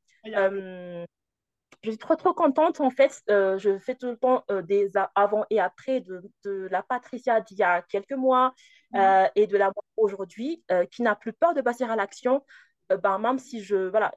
Je 1.84 1.90
suis 1.90 1.98
trop, 1.98 2.16
trop 2.16 2.34
contente. 2.34 2.80
En 2.82 2.90
fait, 2.90 3.22
je 3.28 3.78
fais 3.80 3.96
tout 3.96 4.08
le 4.08 4.18
temps 4.18 4.44
des 4.64 4.92
avant 5.16 5.46
et 5.50 5.60
après 5.60 6.00
de, 6.02 6.22
de 6.44 6.68
la 6.72 6.82
Patricia 6.82 7.42
d'il 7.42 7.58
y 7.58 7.64
a 7.64 7.82
quelques 7.82 8.14
mois 8.14 8.54
mm. 8.92 9.26
et 9.36 9.48
de 9.48 9.58
la 9.58 9.72
aujourd'hui, 9.98 10.64
qui 10.92 11.02
n'a 11.02 11.16
plus 11.16 11.34
peur 11.34 11.54
de 11.54 11.62
passer 11.62 11.84
à 11.84 11.96
l'action. 11.96 12.44
ben, 12.90 13.20
même 13.20 13.38
si 13.38 13.62
je, 13.62 13.90
voilà, 13.90 14.12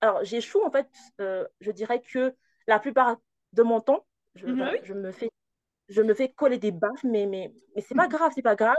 alors, 0.00 0.24
j'échoue, 0.24 0.62
en 0.64 0.70
fait, 0.70 0.88
euh, 1.20 1.46
je 1.60 1.70
dirais 1.70 2.00
que 2.00 2.34
la 2.66 2.78
plupart 2.78 3.16
de 3.52 3.62
mon 3.62 3.80
temps, 3.80 4.06
je, 4.34 4.46
mhm. 4.46 4.70
je, 4.82 4.94
me, 4.94 5.12
fais, 5.12 5.30
je 5.90 6.02
me 6.02 6.14
fais 6.14 6.30
coller 6.30 6.58
des 6.58 6.70
baffes, 6.70 7.04
mais, 7.04 7.26
mais, 7.26 7.52
mais 7.74 7.82
c'est 7.82 7.94
pas 7.94 8.04
mhm. 8.04 8.12
grave, 8.12 8.32
c'est 8.34 8.42
pas 8.42 8.56
grave. 8.56 8.76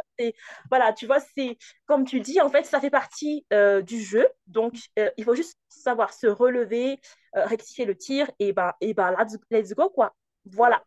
Voilà, 0.69 0.93
tu 0.93 1.05
vois, 1.05 1.19
c'est 1.19 1.57
comme 1.85 2.05
tu 2.05 2.19
dis, 2.19 2.41
en 2.41 2.49
fait, 2.49 2.63
ça 2.63 2.79
fait 2.79 2.89
partie 2.89 3.45
euh, 3.53 3.81
du 3.81 4.01
jeu. 4.01 4.27
Donc, 4.47 4.73
euh, 4.97 5.09
il 5.17 5.23
faut 5.23 5.35
juste 5.35 5.59
savoir 5.67 6.13
se 6.13 6.27
relever, 6.27 6.99
rectifier 7.33 7.85
le 7.85 7.95
tir, 7.95 8.29
et 8.39 8.53
ben, 8.53 8.73
et 8.81 8.93
ben 8.93 9.15
let's, 9.51 9.73
go, 9.73 9.89
quoi. 9.89 10.15
Voilà. 10.45 10.83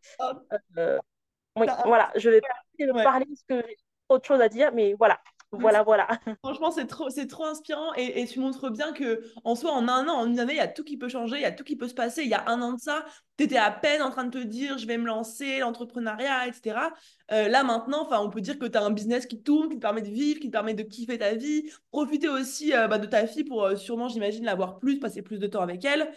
oui, 1.57 1.67
voilà, 1.85 2.11
je 2.17 2.31
vais 2.31 2.41
pas 2.41 3.03
parler 3.05 3.27
parce 3.27 3.45
que 3.49 3.69
j'ai 3.69 3.77
autre 4.09 4.27
chose 4.27 4.41
à 4.41 4.49
dire, 4.49 4.73
mais 4.73 4.95
voilà. 4.95 5.21
Voilà, 5.61 5.83
voilà. 5.83 6.09
Franchement, 6.43 6.71
c'est 6.71 6.87
trop, 6.87 7.11
c'est 7.11 7.27
trop 7.27 7.45
inspirant 7.45 7.93
et, 7.95 8.27
tu 8.27 8.41
montres 8.41 8.71
bien 8.71 8.93
que 8.93 9.23
en 9.45 9.55
soi, 9.55 9.73
en 9.73 9.89
un 9.89 10.09
an, 10.09 10.15
en 10.15 10.27
une 10.27 10.39
année, 10.41 10.55
il 10.55 10.59
y 10.59 10.61
a 10.61 10.69
tout 10.69 10.85
qui 10.85 10.97
peut 10.97 11.09
changer, 11.09 11.37
il 11.37 11.43
y 11.43 11.47
a 11.47 11.53
tout 11.53 11.65
qui 11.65 11.77
peut 11.77 11.89
se 11.89 11.95
passer. 11.95 12.23
Il 12.23 12.29
y 12.29 12.35
a 12.35 12.49
un 12.49 12.61
an 12.63 12.73
de 12.73 12.81
ça, 12.81 13.05
tu 13.37 13.45
étais 13.45 13.57
à 13.57 13.71
peine 13.71 14.03
en 14.03 14.11
train 14.11 14.25
de 14.25 14.31
te 14.31 14.45
dire, 14.45 14.79
je 14.79 14.87
vais 14.87 14.99
me 14.99 15.07
lancer, 15.07 15.59
l'entrepreneuriat, 15.59 16.47
etc. 16.47 16.91
Euh, 17.33 17.49
là, 17.49 17.65
maintenant, 17.65 18.03
enfin, 18.03 18.21
on 18.21 18.31
peut 18.31 18.41
dire 18.41 18.59
que 18.59 18.67
tu 18.67 18.79
as 18.79 18.83
un 18.83 18.91
business 18.91 19.27
qui 19.27 19.43
tourne, 19.43 19.69
qui 19.69 19.77
te 19.77 19.81
permet 19.81 20.03
de 20.03 20.11
vivre, 20.11 20.41
qui 20.41 20.49
te 20.49 20.53
permet 20.53 20.75
de 20.75 20.83
kiffer 20.83 21.19
ta 21.19 21.35
vie, 21.35 21.71
profiter 21.91 22.29
aussi 22.29 22.75
euh, 22.75 22.87
bah, 22.87 22.99
de 22.99 23.07
ta 23.07 23.27
fille 23.27 23.45
pour 23.45 23.65
euh, 23.65 23.77
sûrement, 23.77 24.09
j'imagine, 24.09 24.45
l'avoir 24.45 24.79
plus, 24.79 24.99
passer 24.99 25.23
plus 25.23 25.39
de 25.39 25.47
temps 25.47 25.63
avec 25.63 25.85
elle. 25.85 26.11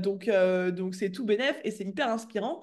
donc, 0.00 0.30
donc 0.72 0.94
c'est 0.94 1.10
tout 1.10 1.24
bénef 1.24 1.60
et 1.64 1.70
c'est 1.70 1.84
hyper 1.84 2.08
inspirant. 2.08 2.62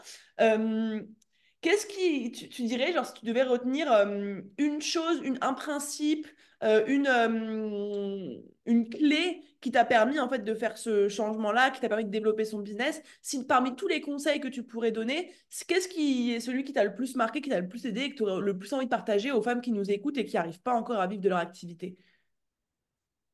Qu'est-ce 1.62 1.86
qui, 1.86 2.32
tu, 2.32 2.64
dirais, 2.64 2.92
genre, 2.92 3.06
si 3.06 3.14
tu 3.14 3.26
devais 3.26 3.44
retenir 3.44 3.92
euh, 3.92 4.42
une 4.58 4.82
chose, 4.82 5.22
un 5.42 5.54
principe, 5.54 6.28
euh, 6.64 6.84
une, 6.88 7.06
euh, 7.06 8.42
une 8.66 8.90
clé 8.90 9.44
qui 9.62 9.70
t'a 9.70 9.86
permis 9.86 10.20
en 10.20 10.28
fait 10.28 10.40
de 10.40 10.56
faire 10.56 10.76
ce 10.76 11.08
changement-là, 11.08 11.70
qui 11.70 11.80
t'a 11.80 11.88
permis 11.88 12.06
de 12.06 12.10
développer 12.10 12.46
son 12.46 12.60
business, 12.60 13.04
si 13.22 13.46
parmi 13.46 13.76
tous 13.76 13.88
les 13.88 14.02
conseils 14.02 14.40
que 14.40 14.48
tu 14.48 14.64
pourrais 14.64 14.92
donner, 14.92 15.32
qu'est-ce 15.68 15.88
qui 15.88 16.34
est 16.34 16.40
celui 16.40 16.64
qui 16.64 16.74
t'a 16.74 16.84
le 16.84 16.96
plus 16.96 17.16
marqué, 17.16 17.42
qui 17.42 17.52
t'a 17.52 17.60
le 17.60 17.70
plus 17.70 17.86
aidé, 17.86 18.10
que 18.10 18.16
tu 18.16 18.24
aurais 18.24 18.42
le 18.42 18.58
plus 18.58 18.74
envie 18.74 18.86
de 18.86 18.90
partager 18.90 19.32
aux 19.32 19.44
femmes 19.44 19.62
qui 19.62 19.72
nous 19.72 19.92
écoutent 19.92 20.18
et 20.18 20.26
qui 20.26 20.38
n'arrivent 20.38 20.62
pas 20.62 20.74
encore 20.74 21.00
à 21.00 21.06
vivre 21.06 21.22
de 21.22 21.30
leur 21.30 21.38
activité? 21.38 21.96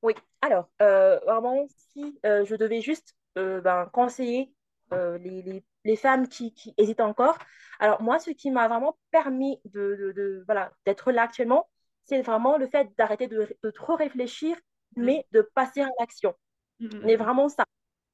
Oui, 0.01 0.13
alors, 0.41 0.69
vraiment, 0.79 1.65
si 1.93 2.19
je 2.24 2.55
devais 2.55 2.81
juste 2.81 3.15
ben, 3.36 3.89
conseiller 3.93 4.51
les, 4.91 5.63
les, 5.88 5.96
femmes 5.96 6.27
qui, 6.27 6.53
qui, 6.53 6.74
hésitent 6.77 7.00
encore. 7.00 7.38
Alors 7.79 8.01
moi, 8.01 8.20
ce 8.20 8.32
qui 8.32 8.51
m'a 8.51 8.67
vraiment 8.67 8.98
permis 9.12 9.60
de, 9.65 10.13
de, 10.15 10.44
voilà, 10.46 10.72
d'être 10.86 11.12
là 11.12 11.24
actuellement, 11.24 11.67
c'est 12.06 12.22
vraiment 12.22 12.58
le 12.58 12.67
fait 12.67 12.89
d'arrêter 12.98 13.27
de, 13.27 13.48
de, 13.62 13.72
trop 13.72 13.96
réfléchir, 13.96 14.56
mm. 14.96 15.03
mais 15.03 15.25
de 15.32 15.41
passer 15.41 15.82
à 15.82 15.89
l'action. 16.00 16.36
Mm, 16.79 16.86
mm, 16.86 17.01
mais 17.03 17.15
vraiment 17.15 17.50
ça. 17.50 17.65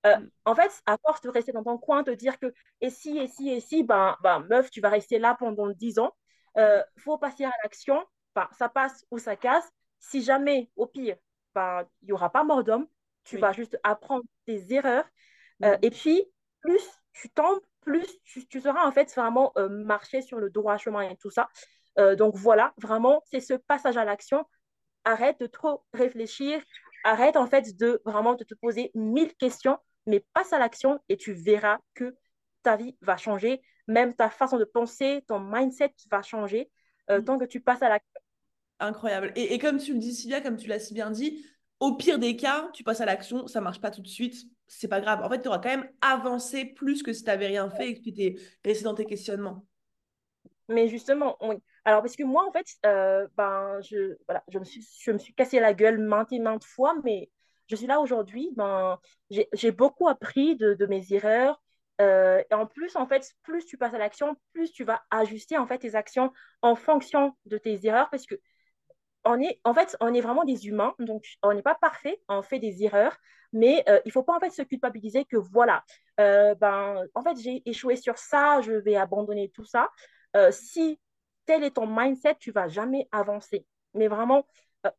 Euh, 0.06 0.18
en 0.46 0.56
fait, 0.56 0.72
à 0.86 0.98
force 0.98 1.22
de 1.22 1.30
rester 1.30 1.54
dans 1.54 1.64
ton 1.64 1.78
coin, 1.78 2.04
te 2.04 2.12
dire 2.12 2.38
que 2.40 2.54
et 2.82 2.90
si, 2.90 3.18
et 3.18 3.28
si, 3.28 3.50
et 3.50 3.62
si, 3.62 3.84
ben, 3.84 4.18
ben 4.22 4.40
meuf, 4.50 4.70
tu 4.70 4.82
vas 4.82 4.90
rester 4.90 5.20
là 5.20 5.36
pendant 5.40 5.70
10 5.70 6.00
ans. 6.00 6.14
Euh, 6.58 6.84
faut 6.98 7.18
passer 7.18 7.46
à 7.46 7.52
l'action. 7.64 8.04
Ben, 8.36 8.48
ça 8.58 8.70
passe 8.70 9.06
ou 9.12 9.18
ça 9.18 9.36
casse. 9.36 9.70
Si 10.00 10.22
jamais, 10.22 10.70
au 10.76 10.88
pire, 10.88 11.16
ben, 11.56 11.88
il 12.02 12.08
n'y 12.08 12.12
aura 12.12 12.30
pas 12.30 12.44
mort 12.44 12.64
d'homme, 12.64 12.88
tu 13.24 13.38
vas 13.38 13.54
juste 13.54 13.80
apprendre 13.84 14.26
tes 14.46 14.74
erreurs. 14.74 15.06
Euh, 15.64 15.78
et 15.82 15.92
puis, 15.92 16.26
plus 16.62 17.03
tu 17.14 17.30
tombes, 17.30 17.60
plus 17.82 18.08
tu, 18.24 18.48
tu 18.48 18.62
seras 18.62 18.86
en 18.86 18.92
fait 18.92 19.14
vraiment 19.16 19.52
euh, 19.58 19.70
marcher 19.70 20.22
sur 20.22 20.40
le 20.40 20.50
droit 20.50 20.78
chemin 20.78 21.02
et 21.02 21.18
tout 21.18 21.32
ça. 21.32 21.50
Euh, 22.00 22.16
donc 22.16 22.36
voilà, 22.36 22.74
vraiment, 22.82 23.22
c'est 23.30 23.40
ce 23.40 23.54
passage 23.54 23.98
à 23.98 24.06
l'action. 24.06 24.46
Arrête 25.06 25.40
de 25.40 25.48
trop 25.48 25.84
réfléchir, 25.94 26.62
arrête 27.04 27.36
en 27.36 27.46
fait 27.48 27.76
de 27.78 28.02
vraiment 28.06 28.36
de 28.36 28.44
te 28.44 28.54
poser 28.56 28.92
mille 28.96 29.34
questions, 29.36 29.78
mais 30.06 30.26
passe 30.34 30.54
à 30.54 30.60
l'action 30.60 31.00
et 31.10 31.18
tu 31.18 31.34
verras 31.34 31.80
que 31.94 32.16
ta 32.64 32.78
vie 32.78 32.96
va 33.02 33.18
changer, 33.18 33.62
même 33.88 34.14
ta 34.14 34.30
façon 34.30 34.58
de 34.58 34.64
penser, 34.64 35.24
ton 35.28 35.40
mindset 35.40 35.94
va 36.10 36.22
changer 36.22 36.72
euh, 37.10 37.20
mm. 37.20 37.26
tant 37.26 37.38
que 37.38 37.46
tu 37.46 37.60
passes 37.60 37.82
à 37.82 37.90
l'action. 37.90 38.22
Incroyable. 38.80 39.32
Et, 39.36 39.54
et, 39.54 39.60
comme 39.60 39.78
tu 39.78 39.94
le 39.94 40.00
dis 40.00 40.14
si 40.14 40.28
bien, 40.28 40.42
comme 40.42 40.58
tu 40.58 40.68
l'as 40.68 40.80
si 40.80 40.94
bien 40.94 41.12
dit, 41.12 41.46
au 41.84 41.96
pire 41.96 42.18
des 42.18 42.38
cas, 42.38 42.70
tu 42.74 42.82
passes 42.82 43.02
à 43.02 43.06
l'action, 43.06 43.46
ça 43.46 43.60
marche 43.60 43.82
pas 43.82 43.92
tout 43.92 44.02
de 44.02 44.08
suite, 44.08 44.48
c'est 44.68 44.88
pas 44.88 45.02
grave. 45.02 45.22
En 45.22 45.30
fait, 45.30 45.42
tu 45.42 45.50
auras 45.50 45.60
quand 45.60 45.70
même 45.70 45.90
avancé 46.00 46.64
plus 46.64 47.04
que 47.04 47.12
si 47.12 47.24
tu 47.24 47.28
n'avais 47.28 47.48
rien 47.48 47.70
fait 47.70 47.90
et 47.90 47.96
que 47.96 48.02
tu 48.02 48.10
étais 48.10 48.36
resté 48.64 48.86
dans 48.86 48.94
tes 48.94 49.06
questionnements. 49.06 49.66
Mais 50.70 50.88
justement, 50.88 51.36
oui. 51.42 51.56
Alors, 51.84 52.02
parce 52.02 52.16
que 52.16 52.24
moi, 52.24 52.48
en 52.48 52.54
fait, 52.54 52.66
euh, 52.86 53.28
ben, 53.36 53.82
je, 53.82 54.16
voilà, 54.28 54.46
je, 54.48 54.60
me 54.60 54.64
suis, 54.64 54.88
je 55.02 55.12
me 55.12 55.18
suis 55.18 55.34
cassé 55.34 55.60
la 55.60 55.74
gueule 55.74 56.00
maintes 56.00 56.32
et 56.32 56.40
maintes 56.40 56.64
fois, 56.64 56.96
mais 57.04 57.30
je 57.68 57.76
suis 57.76 57.88
là 57.88 58.00
aujourd'hui. 58.00 58.52
Ben, 58.56 58.98
j'ai 59.30 59.72
beaucoup 59.72 60.08
appris 60.08 60.56
de, 60.56 60.86
mes 60.86 61.14
erreurs. 61.14 61.62
Euh, 62.00 62.42
et 62.50 62.54
en 62.54 62.66
plus, 62.66 62.96
en 62.96 63.08
fait, 63.08 63.30
plus 63.44 63.66
tu 63.66 63.78
passes 63.78 63.94
à 63.94 63.98
l'action, 63.98 64.38
plus 64.54 64.72
tu 64.72 64.86
vas 64.86 65.04
ajuster 65.12 65.58
en 65.58 65.68
fait 65.68 65.80
tes 65.80 65.96
actions 65.96 66.32
en 66.62 66.76
fonction 66.76 67.36
de 67.46 67.58
tes 67.58 67.86
erreurs, 67.86 68.10
parce 68.10 68.26
que 68.26 68.36
on 69.26 69.40
est, 69.42 69.60
en 69.64 69.74
fait, 69.74 69.96
on 70.00 70.14
est 70.14 70.22
vraiment 70.22 70.44
des 70.44 70.68
humains, 70.68 70.94
donc 71.00 71.26
on 71.42 71.54
n'est 71.54 71.62
pas 71.62 71.76
parfait, 71.76 72.22
on 72.28 72.42
fait 72.42 72.60
des 72.60 72.84
erreurs, 72.84 73.18
mais 73.54 73.84
euh, 73.88 74.00
il 74.06 74.10
ne 74.10 74.12
faut 74.12 74.24
pas 74.24 74.36
en 74.36 74.40
fait 74.40 74.50
se 74.50 74.64
culpabiliser 74.64 75.26
que 75.26 75.38
voilà, 75.38 75.84
euh, 76.20 76.56
ben, 76.56 77.06
en 77.14 77.24
fait, 77.24 77.38
j'ai 77.40 77.62
échoué 77.70 77.96
sur 77.96 78.18
ça, 78.18 78.62
je 78.62 78.74
vais 78.74 78.96
abandonner 78.96 79.50
tout 79.50 79.66
ça. 79.66 79.90
Euh, 80.36 80.52
si 80.52 81.00
tel 81.46 81.64
est 81.64 81.72
ton 81.72 81.88
mindset, 81.88 82.36
tu 82.40 82.52
vas 82.52 82.68
jamais 82.68 83.08
avancer. 83.12 83.66
Mais 83.94 84.08
vraiment, 84.08 84.46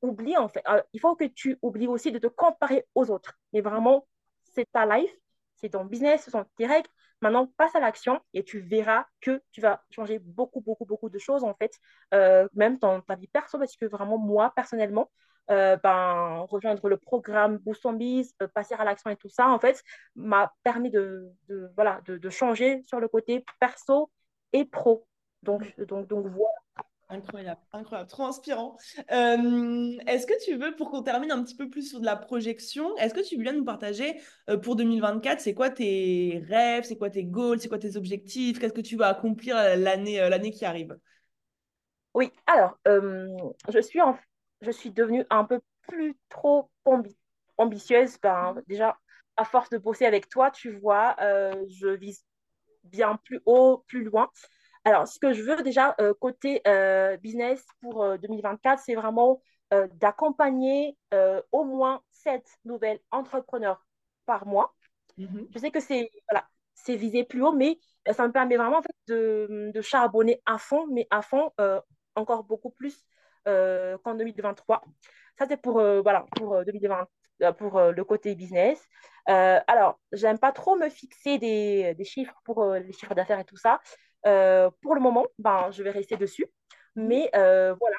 oublie 0.03 0.37
en 0.37 0.49
fait, 0.49 0.63
il 0.93 1.01
faut 1.01 1.15
que 1.17 1.25
tu 1.25 1.59
oublies 1.61 1.89
aussi 1.89 2.13
de 2.13 2.19
te 2.19 2.29
comparer 2.29 2.87
aux 2.95 3.11
autres. 3.11 3.35
Mais 3.53 3.61
vraiment, 3.61 4.07
c'est 4.45 4.71
ta 4.71 4.87
life, 4.87 5.11
c'est 5.57 5.71
ton 5.71 5.85
business, 5.85 6.25
ce 6.25 6.31
sont 6.31 6.45
tes 6.57 6.67
règles. 6.67 6.89
Maintenant, 7.25 7.47
passe 7.57 7.75
à 7.75 7.81
l'action 7.81 8.21
et 8.35 8.45
tu 8.45 8.61
verras 8.61 9.07
que 9.23 9.43
tu 9.51 9.63
vas 9.63 9.83
changer 9.89 10.19
beaucoup, 10.19 10.61
beaucoup, 10.61 10.85
beaucoup 10.85 11.09
de 11.09 11.19
choses, 11.19 11.43
en 11.43 11.55
fait, 11.55 11.73
euh, 12.13 12.47
même 12.53 12.77
dans 12.79 13.01
ta 13.01 13.15
vie 13.15 13.29
perso, 13.29 13.59
parce 13.59 13.77
que 13.77 13.87
vraiment, 13.87 14.19
moi, 14.19 14.53
personnellement, 14.55 15.11
euh, 15.51 15.79
ben, 15.83 16.41
rejoindre 16.51 16.87
le 16.91 16.99
programme 16.99 17.57
Boost 17.57 17.87
Biz, 17.87 18.35
euh, 18.43 18.49
passer 18.49 18.75
à 18.75 18.85
l'action 18.85 19.09
et 19.09 19.17
tout 19.17 19.31
ça, 19.31 19.49
en 19.49 19.59
fait, 19.59 19.83
m'a 20.15 20.53
permis 20.65 20.91
de, 20.91 21.33
de 21.49 21.71
voilà, 21.77 22.03
de, 22.05 22.19
de, 22.19 22.31
changer 22.31 22.83
sur 22.83 23.01
le 23.01 23.09
côté 23.09 23.43
perso 23.59 24.11
et 24.53 24.67
pro. 24.67 25.07
Donc, 25.43 25.81
donc, 25.81 26.07
donc 26.07 26.27
voilà. 26.27 26.64
Incroyable, 27.15 27.61
incroyable, 27.73 28.09
trop 28.11 28.25
inspirant. 28.25 28.77
Euh, 29.13 29.93
est-ce 30.07 30.27
que 30.27 30.33
tu 30.45 30.57
veux, 30.57 30.75
pour 30.75 30.91
qu'on 30.91 31.03
termine 31.03 31.31
un 31.31 31.45
petit 31.45 31.55
peu 31.55 31.71
plus 31.71 31.89
sur 31.89 32.01
de 32.01 32.05
la 32.07 32.17
projection, 32.17 32.97
est-ce 32.97 33.15
que 33.15 33.21
tu 33.21 33.37
veux 33.37 33.43
bien 33.43 33.53
nous 33.53 33.65
partager 33.65 34.21
euh, 34.51 34.57
pour 34.57 34.75
2024, 34.75 35.41
c'est 35.41 35.55
quoi 35.55 35.71
tes 35.71 36.43
rêves, 36.49 36.85
c'est 36.85 36.97
quoi 36.97 37.11
tes 37.11 37.25
goals, 37.25 37.61
c'est 37.61 37.69
quoi 37.69 37.79
tes 37.79 37.97
objectifs, 37.97 38.59
qu'est-ce 38.59 38.73
que 38.73 38.81
tu 38.81 38.97
vas 38.97 39.09
accomplir 39.09 39.57
euh, 39.57 39.77
l'année 39.77 40.19
l'année 40.29 40.51
qui 40.51 40.65
arrive? 40.65 40.97
Oui, 42.15 42.33
alors, 42.47 42.79
je 42.87 43.81
suis, 43.81 44.01
en, 44.01 44.17
je 44.61 44.71
suis 44.71 44.91
devenue 44.91 45.25
un 45.31 45.45
peu 45.45 45.61
plus 45.83 46.17
trop 46.29 46.71
ambi- 46.87 47.17
ambitieuse. 47.59 48.19
Ben, 48.23 48.63
déjà, 48.69 48.99
à 49.37 49.45
force 49.45 49.71
de 49.71 49.79
bosser 49.79 50.07
avec 50.07 50.29
toi, 50.29 50.51
tu 50.51 50.71
vois, 50.79 51.17
je 51.21 51.89
vise 51.89 52.25
bien 52.85 53.17
plus 53.25 53.41
haut, 53.47 53.85
plus 53.89 54.05
loin. 54.05 54.31
Alors, 54.85 55.09
ce 55.09 55.19
que 55.19 55.33
je 55.33 55.43
veux 55.43 55.63
déjà 55.63 55.95
euh, 56.01 56.13
côté 56.15 56.61
euh, 56.67 57.17
business 57.17 57.65
pour 57.81 58.03
euh, 58.03 58.19
2024, 58.19 58.83
c'est 58.85 58.95
vraiment 58.95 59.41
euh, 59.73 59.89
d'accompagner 59.95 60.97
euh, 61.15 61.41
au 61.53 61.65
moins 61.65 62.03
sept 62.11 62.47
nouvelles 62.65 63.01
entrepreneurs 63.11 63.85
par 64.27 64.47
mois. 64.47 64.75
Mhm. 65.17 65.49
Je 65.55 65.59
sais 65.59 65.71
que 65.71 65.81
c'est 65.81 66.11
voilà, 66.31 66.47
c'est 66.75 66.97
visé 66.97 67.25
plus 67.25 67.43
haut, 67.43 67.53
mais 67.53 67.79
euh, 68.09 68.13
ça 68.13 68.27
me 68.27 68.33
permet 68.33 68.57
vraiment 68.57 68.79
en 68.79 68.83
fait, 68.83 68.97
de, 69.09 69.71
de 69.73 69.81
charbonner 69.81 70.43
à 70.47 70.59
fond, 70.59 70.87
mais 70.89 71.07
à 71.11 71.23
fond 71.23 71.51
euh, 71.61 71.81
encore 72.15 72.45
beaucoup 72.45 72.71
plus 72.71 73.05
euh, 73.49 73.97
qu'en 74.05 74.15
2023. 74.15 74.83
Ça, 75.39 75.47
c'est 75.49 75.57
pour, 75.57 75.81
euh, 75.81 76.01
voilà, 76.03 76.27
pour 76.37 76.55
euh, 76.55 76.65
2020, 76.65 77.09
euh, 77.43 77.53
pour 77.53 77.77
euh, 77.79 77.93
le 77.93 78.05
côté 78.05 78.35
business. 78.35 78.81
Euh, 79.29 79.59
alors, 79.67 79.99
j'aime 80.13 80.39
pas 80.39 80.53
trop 80.53 80.77
me 80.77 80.89
fixer 80.89 81.39
des, 81.39 81.95
des 81.95 82.05
chiffres 82.05 82.35
pour 82.45 82.63
euh, 82.63 82.79
les 82.79 82.93
chiffres 82.93 83.15
d'affaires 83.15 83.41
et 83.41 83.45
tout 83.45 83.57
ça. 83.57 83.81
Euh, 84.27 84.71
pour 84.83 84.95
le 84.95 85.01
moment, 85.01 85.27
ben, 85.39 85.71
je 85.71 85.83
vais 85.83 85.91
rester 85.91 86.17
dessus. 86.17 86.47
Mhm. 86.97 87.07
Mais 87.07 87.31
euh, 87.35 87.75
voilà. 87.79 87.97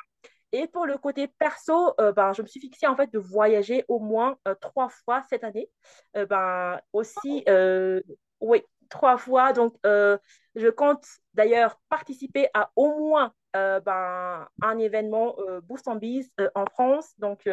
Et 0.51 0.67
pour 0.67 0.85
le 0.85 0.97
côté 0.97 1.27
perso, 1.27 1.93
euh, 1.99 2.13
ben, 2.13 2.31
je 2.33 2.41
me 2.41 2.47
suis 2.47 2.61
fixée 2.61 2.87
en 2.87 2.95
fait 2.95 3.11
de 3.11 3.19
voyager 3.19 3.83
au 3.87 3.99
moins 3.99 4.37
euh, 4.47 4.55
trois 4.55 4.89
fois 4.89 5.21
cette 5.29 5.43
année. 5.43 5.69
Euh, 6.15 6.25
ben, 6.25 6.79
aussi, 6.93 7.43
euh, 7.49 8.01
oui, 8.39 8.63
trois 8.89 9.17
fois. 9.17 9.51
Donc, 9.53 9.75
je 9.83 10.69
compte 10.69 11.05
d'ailleurs 11.33 11.77
participer 11.89 12.47
à 12.53 12.71
au 12.75 12.97
moins 12.97 13.33
ben, 13.53 14.47
un 14.61 14.77
événement 14.77 15.35
Boost 15.63 15.87
en 15.87 15.95
Biz 15.95 16.31
en 16.55 16.65
France. 16.65 17.13
Donc, 17.17 17.49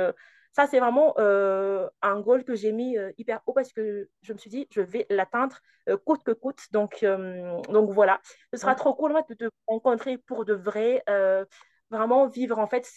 ça, 0.52 0.66
c'est 0.66 0.80
vraiment 0.80 1.14
euh, 1.18 1.88
un 2.02 2.20
goal 2.20 2.44
que 2.44 2.54
j'ai 2.54 2.72
mis 2.72 2.98
euh, 2.98 3.10
hyper 3.18 3.40
haut 3.46 3.52
parce 3.52 3.72
que 3.72 4.08
je 4.22 4.32
me 4.32 4.38
suis 4.38 4.50
dit, 4.50 4.68
je 4.70 4.80
vais 4.82 5.06
l'atteindre 5.10 5.58
euh, 5.88 5.96
coûte 5.96 6.22
que 6.24 6.32
coûte. 6.32 6.60
Donc, 6.72 7.04
donc 7.70 7.90
voilà, 7.90 8.20
ce 8.52 8.58
sera 8.58 8.74
trop 8.74 8.94
cool 8.94 9.12
en 9.12 9.16
fait, 9.24 9.28
de 9.30 9.48
te 9.48 9.54
rencontrer 9.66 10.18
pour 10.18 10.44
de 10.44 10.54
vrai, 10.54 11.02
vraiment 11.90 12.26
vivre 12.26 12.58
en 12.58 12.66
fait 12.66 12.88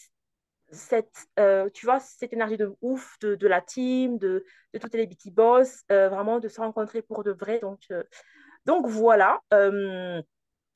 cette, 0.72 1.28
euh, 1.40 1.70
tu 1.74 1.86
vois, 1.86 2.00
cette 2.00 2.34
énergie 2.34 2.58
de 2.58 2.76
ouf 2.82 3.18
de, 3.22 3.36
de 3.36 3.48
la 3.48 3.62
team, 3.62 4.18
de, 4.18 4.46
de 4.74 4.80
toutes 4.80 4.96
les 4.96 5.08
BT 5.08 5.32
Boss, 5.32 5.84
euh, 5.92 6.10
vraiment 6.10 6.40
de 6.40 6.50
se 6.50 6.60
rencontrer 6.62 7.02
pour 7.02 7.24
de 7.24 7.32
vrai. 7.32 7.60
Donc, 7.60 7.82
euh, 7.92 8.04
donc 8.66 8.88
voilà, 8.88 9.42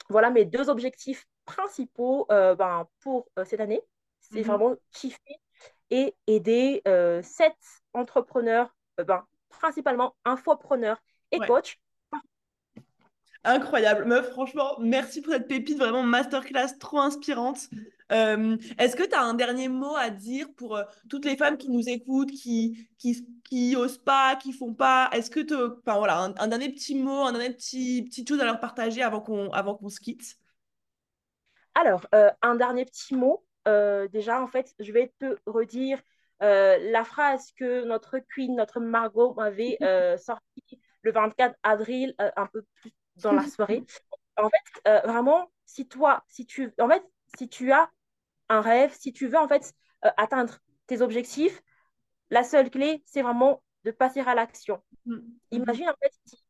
voilà 0.09 0.29
mes 0.29 0.45
deux 0.45 0.69
objectifs 0.69 1.25
principaux 1.45 2.25
ben, 2.29 2.87
pour 3.01 3.27
cette 3.45 3.59
année. 3.59 3.81
C'est 4.19 4.41
Mhm. 4.41 4.47
vraiment 4.47 4.75
kiffer 4.91 5.39
et 5.91 6.15
aider 6.27 6.81
euh, 6.87 7.21
sept 7.23 7.57
entrepreneurs, 7.93 8.75
euh, 8.99 9.03
ben, 9.03 9.25
principalement 9.49 10.15
infopreneurs 10.25 11.01
et 11.31 11.39
Ouais. 11.39 11.47
coachs. 11.47 11.79
Incroyable, 13.45 14.05
meuf, 14.05 14.29
franchement, 14.31 14.77
merci 14.79 15.21
pour 15.21 15.31
cette 15.33 15.47
pépite, 15.47 15.77
vraiment 15.77 16.03
masterclass 16.03 16.77
trop 16.77 16.99
inspirante. 16.99 17.69
Euh, 18.11 18.57
est-ce 18.77 18.95
que 18.97 19.03
tu 19.03 19.15
as 19.15 19.21
un 19.21 19.33
dernier 19.33 19.69
mot 19.69 19.95
à 19.95 20.09
dire 20.09 20.47
pour 20.57 20.75
euh, 20.75 20.83
toutes 21.09 21.25
les 21.25 21.37
femmes 21.37 21.57
qui 21.57 21.69
nous 21.69 21.87
écoutent, 21.87 22.31
qui, 22.31 22.89
qui, 22.97 23.25
qui 23.45 23.75
osent 23.77 23.97
pas, 23.99 24.35
qui 24.35 24.51
font 24.51 24.73
pas? 24.73 25.09
Est-ce 25.13 25.29
que 25.31 25.39
tu 25.39 25.53
enfin 25.55 25.97
voilà, 25.99 26.19
un, 26.19 26.33
un 26.37 26.47
dernier 26.47 26.69
petit 26.69 26.95
mot, 26.95 27.23
un 27.23 27.31
dernier 27.31 27.53
petit, 27.53 28.03
petite 28.03 28.27
chose 28.27 28.41
à 28.41 28.45
leur 28.45 28.59
partager 28.59 29.01
avant 29.03 29.21
qu'on 29.21 29.49
avant 29.51 29.75
qu'on 29.75 29.89
se 29.89 30.01
quitte? 30.01 30.35
Alors, 31.75 32.05
euh, 32.13 32.29
un 32.41 32.55
dernier 32.55 32.85
petit 32.85 33.15
mot. 33.15 33.43
Euh, 33.69 34.07
déjà, 34.07 34.41
en 34.41 34.47
fait, 34.47 34.73
je 34.79 34.91
vais 34.91 35.13
te 35.19 35.37
redire 35.45 36.01
euh, 36.41 36.77
la 36.91 37.03
phrase 37.03 37.51
que 37.51 37.83
notre 37.85 38.19
queen, 38.19 38.55
notre 38.55 38.79
Margot 38.79 39.33
m'avait 39.35 39.77
euh, 39.81 40.17
sortie 40.17 40.81
le 41.03 41.11
24 41.11 41.55
avril, 41.63 42.13
un 42.17 42.47
peu 42.47 42.63
plus 42.75 42.91
dans 43.17 43.31
la 43.31 43.47
soirée. 43.47 43.83
En 44.37 44.49
fait, 44.49 45.01
vraiment, 45.05 45.49
si 45.65 45.87
toi, 45.87 46.23
si 46.27 46.45
tu, 46.45 46.73
en 46.79 46.89
fait, 46.89 47.03
si 47.37 47.47
tu 47.47 47.71
as 47.71 47.89
un 48.49 48.61
rêve, 48.61 48.93
si 48.97 49.13
tu 49.13 49.27
veux 49.27 49.37
en 49.37 49.47
fait 49.47 49.73
atteindre 50.01 50.59
tes 50.87 51.01
objectifs, 51.01 51.61
la 52.29 52.43
seule 52.43 52.69
clé, 52.69 53.01
c'est 53.05 53.21
vraiment 53.21 53.63
de 53.85 53.91
passer 53.91 54.19
à 54.19 54.35
l'action. 54.35 54.83
Mhm. 55.05 55.23
Imagine 55.51 55.89
en 55.89 55.95
fait 56.01 56.11
si, 56.25 56.43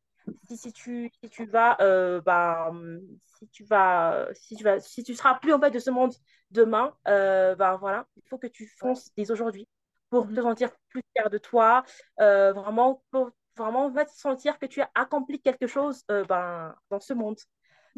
si, 0.48 0.56
si 0.56 0.72
tu, 0.72 1.10
si 1.22 1.30
tu 1.30 1.46
vas, 1.46 1.76
euh, 1.80 2.20
bah, 2.20 2.68
hum, 2.70 3.00
si 3.26 3.48
tu 3.48 3.64
vas, 3.64 4.26
si 4.34 4.56
tu 4.56 4.64
vas, 4.64 4.80
si 4.80 5.02
tu 5.04 5.14
seras 5.14 5.34
plus 5.38 5.52
en 5.52 5.60
fait 5.60 5.70
de 5.70 5.78
ce 5.78 5.90
monde 5.90 6.14
demain, 6.50 6.94
euh, 7.08 7.54
bah, 7.54 7.76
voilà, 7.80 8.06
il 8.16 8.22
faut 8.28 8.38
que 8.38 8.46
tu 8.46 8.66
fonces 8.66 9.10
dès 9.16 9.30
aujourd'hui 9.30 9.68
pour 10.10 10.32
te 10.32 10.40
Mhm. 10.40 10.42
sentir 10.42 10.70
plus 10.88 11.02
fier 11.16 11.30
de 11.30 11.38
toi, 11.38 11.84
euh, 12.20 12.52
vraiment 12.52 13.02
pour 13.10 13.30
vraiment 13.56 13.86
en 13.86 13.92
fait, 13.92 14.08
sentir 14.10 14.58
que 14.58 14.66
tu 14.66 14.80
as 14.80 14.90
accompli 14.94 15.40
quelque 15.40 15.66
chose 15.66 16.04
ben, 16.08 16.74
dans 16.90 17.00
ce 17.00 17.12
monde. 17.12 17.38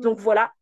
Donc 0.03 0.18
voilà, 0.18 0.53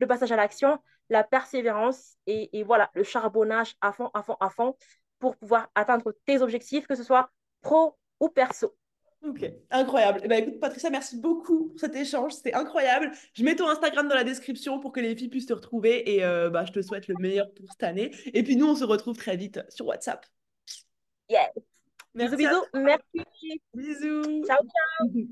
le 0.00 0.06
passage 0.06 0.32
à 0.32 0.36
l'action, 0.36 0.78
la 1.10 1.24
persévérance 1.24 2.16
et, 2.26 2.58
et 2.58 2.62
voilà, 2.64 2.90
le 2.94 3.02
charbonnage 3.04 3.76
à 3.80 3.92
fond, 3.92 4.10
à 4.14 4.22
fond, 4.22 4.36
à 4.40 4.50
fond 4.50 4.76
pour 5.18 5.36
pouvoir 5.36 5.70
atteindre 5.74 6.12
tes 6.26 6.42
objectifs, 6.42 6.86
que 6.86 6.94
ce 6.96 7.02
soit 7.04 7.30
pro 7.62 7.98
ou 8.20 8.28
perso. 8.28 8.74
Ok, 9.22 9.44
incroyable. 9.70 10.20
Eh 10.24 10.28
ben, 10.28 10.42
écoute, 10.42 10.60
Patricia, 10.60 10.88
merci 10.88 11.16
beaucoup 11.18 11.68
pour 11.68 11.80
cet 11.80 11.94
échange. 11.94 12.32
C'était 12.32 12.54
incroyable. 12.54 13.10
Je 13.34 13.44
mets 13.44 13.54
ton 13.54 13.68
Instagram 13.68 14.08
dans 14.08 14.14
la 14.14 14.24
description 14.24 14.80
pour 14.80 14.92
que 14.92 15.00
les 15.00 15.14
filles 15.14 15.28
puissent 15.28 15.46
te 15.46 15.52
retrouver 15.52 16.14
et 16.14 16.24
euh, 16.24 16.48
bah, 16.48 16.64
je 16.64 16.72
te 16.72 16.80
souhaite 16.80 17.06
le 17.06 17.16
meilleur 17.18 17.52
pour 17.52 17.70
cette 17.70 17.82
année. 17.82 18.10
Et 18.32 18.42
puis 18.42 18.56
nous, 18.56 18.66
on 18.66 18.74
se 18.74 18.84
retrouve 18.84 19.16
très 19.16 19.36
vite 19.36 19.60
sur 19.68 19.86
WhatsApp. 19.86 20.24
Bisous, 22.14 22.30
Merci 22.34 22.36
bisous. 22.36 22.64
Merci. 22.74 23.62
Bisous. 23.74 24.44
Ciao. 24.46 24.58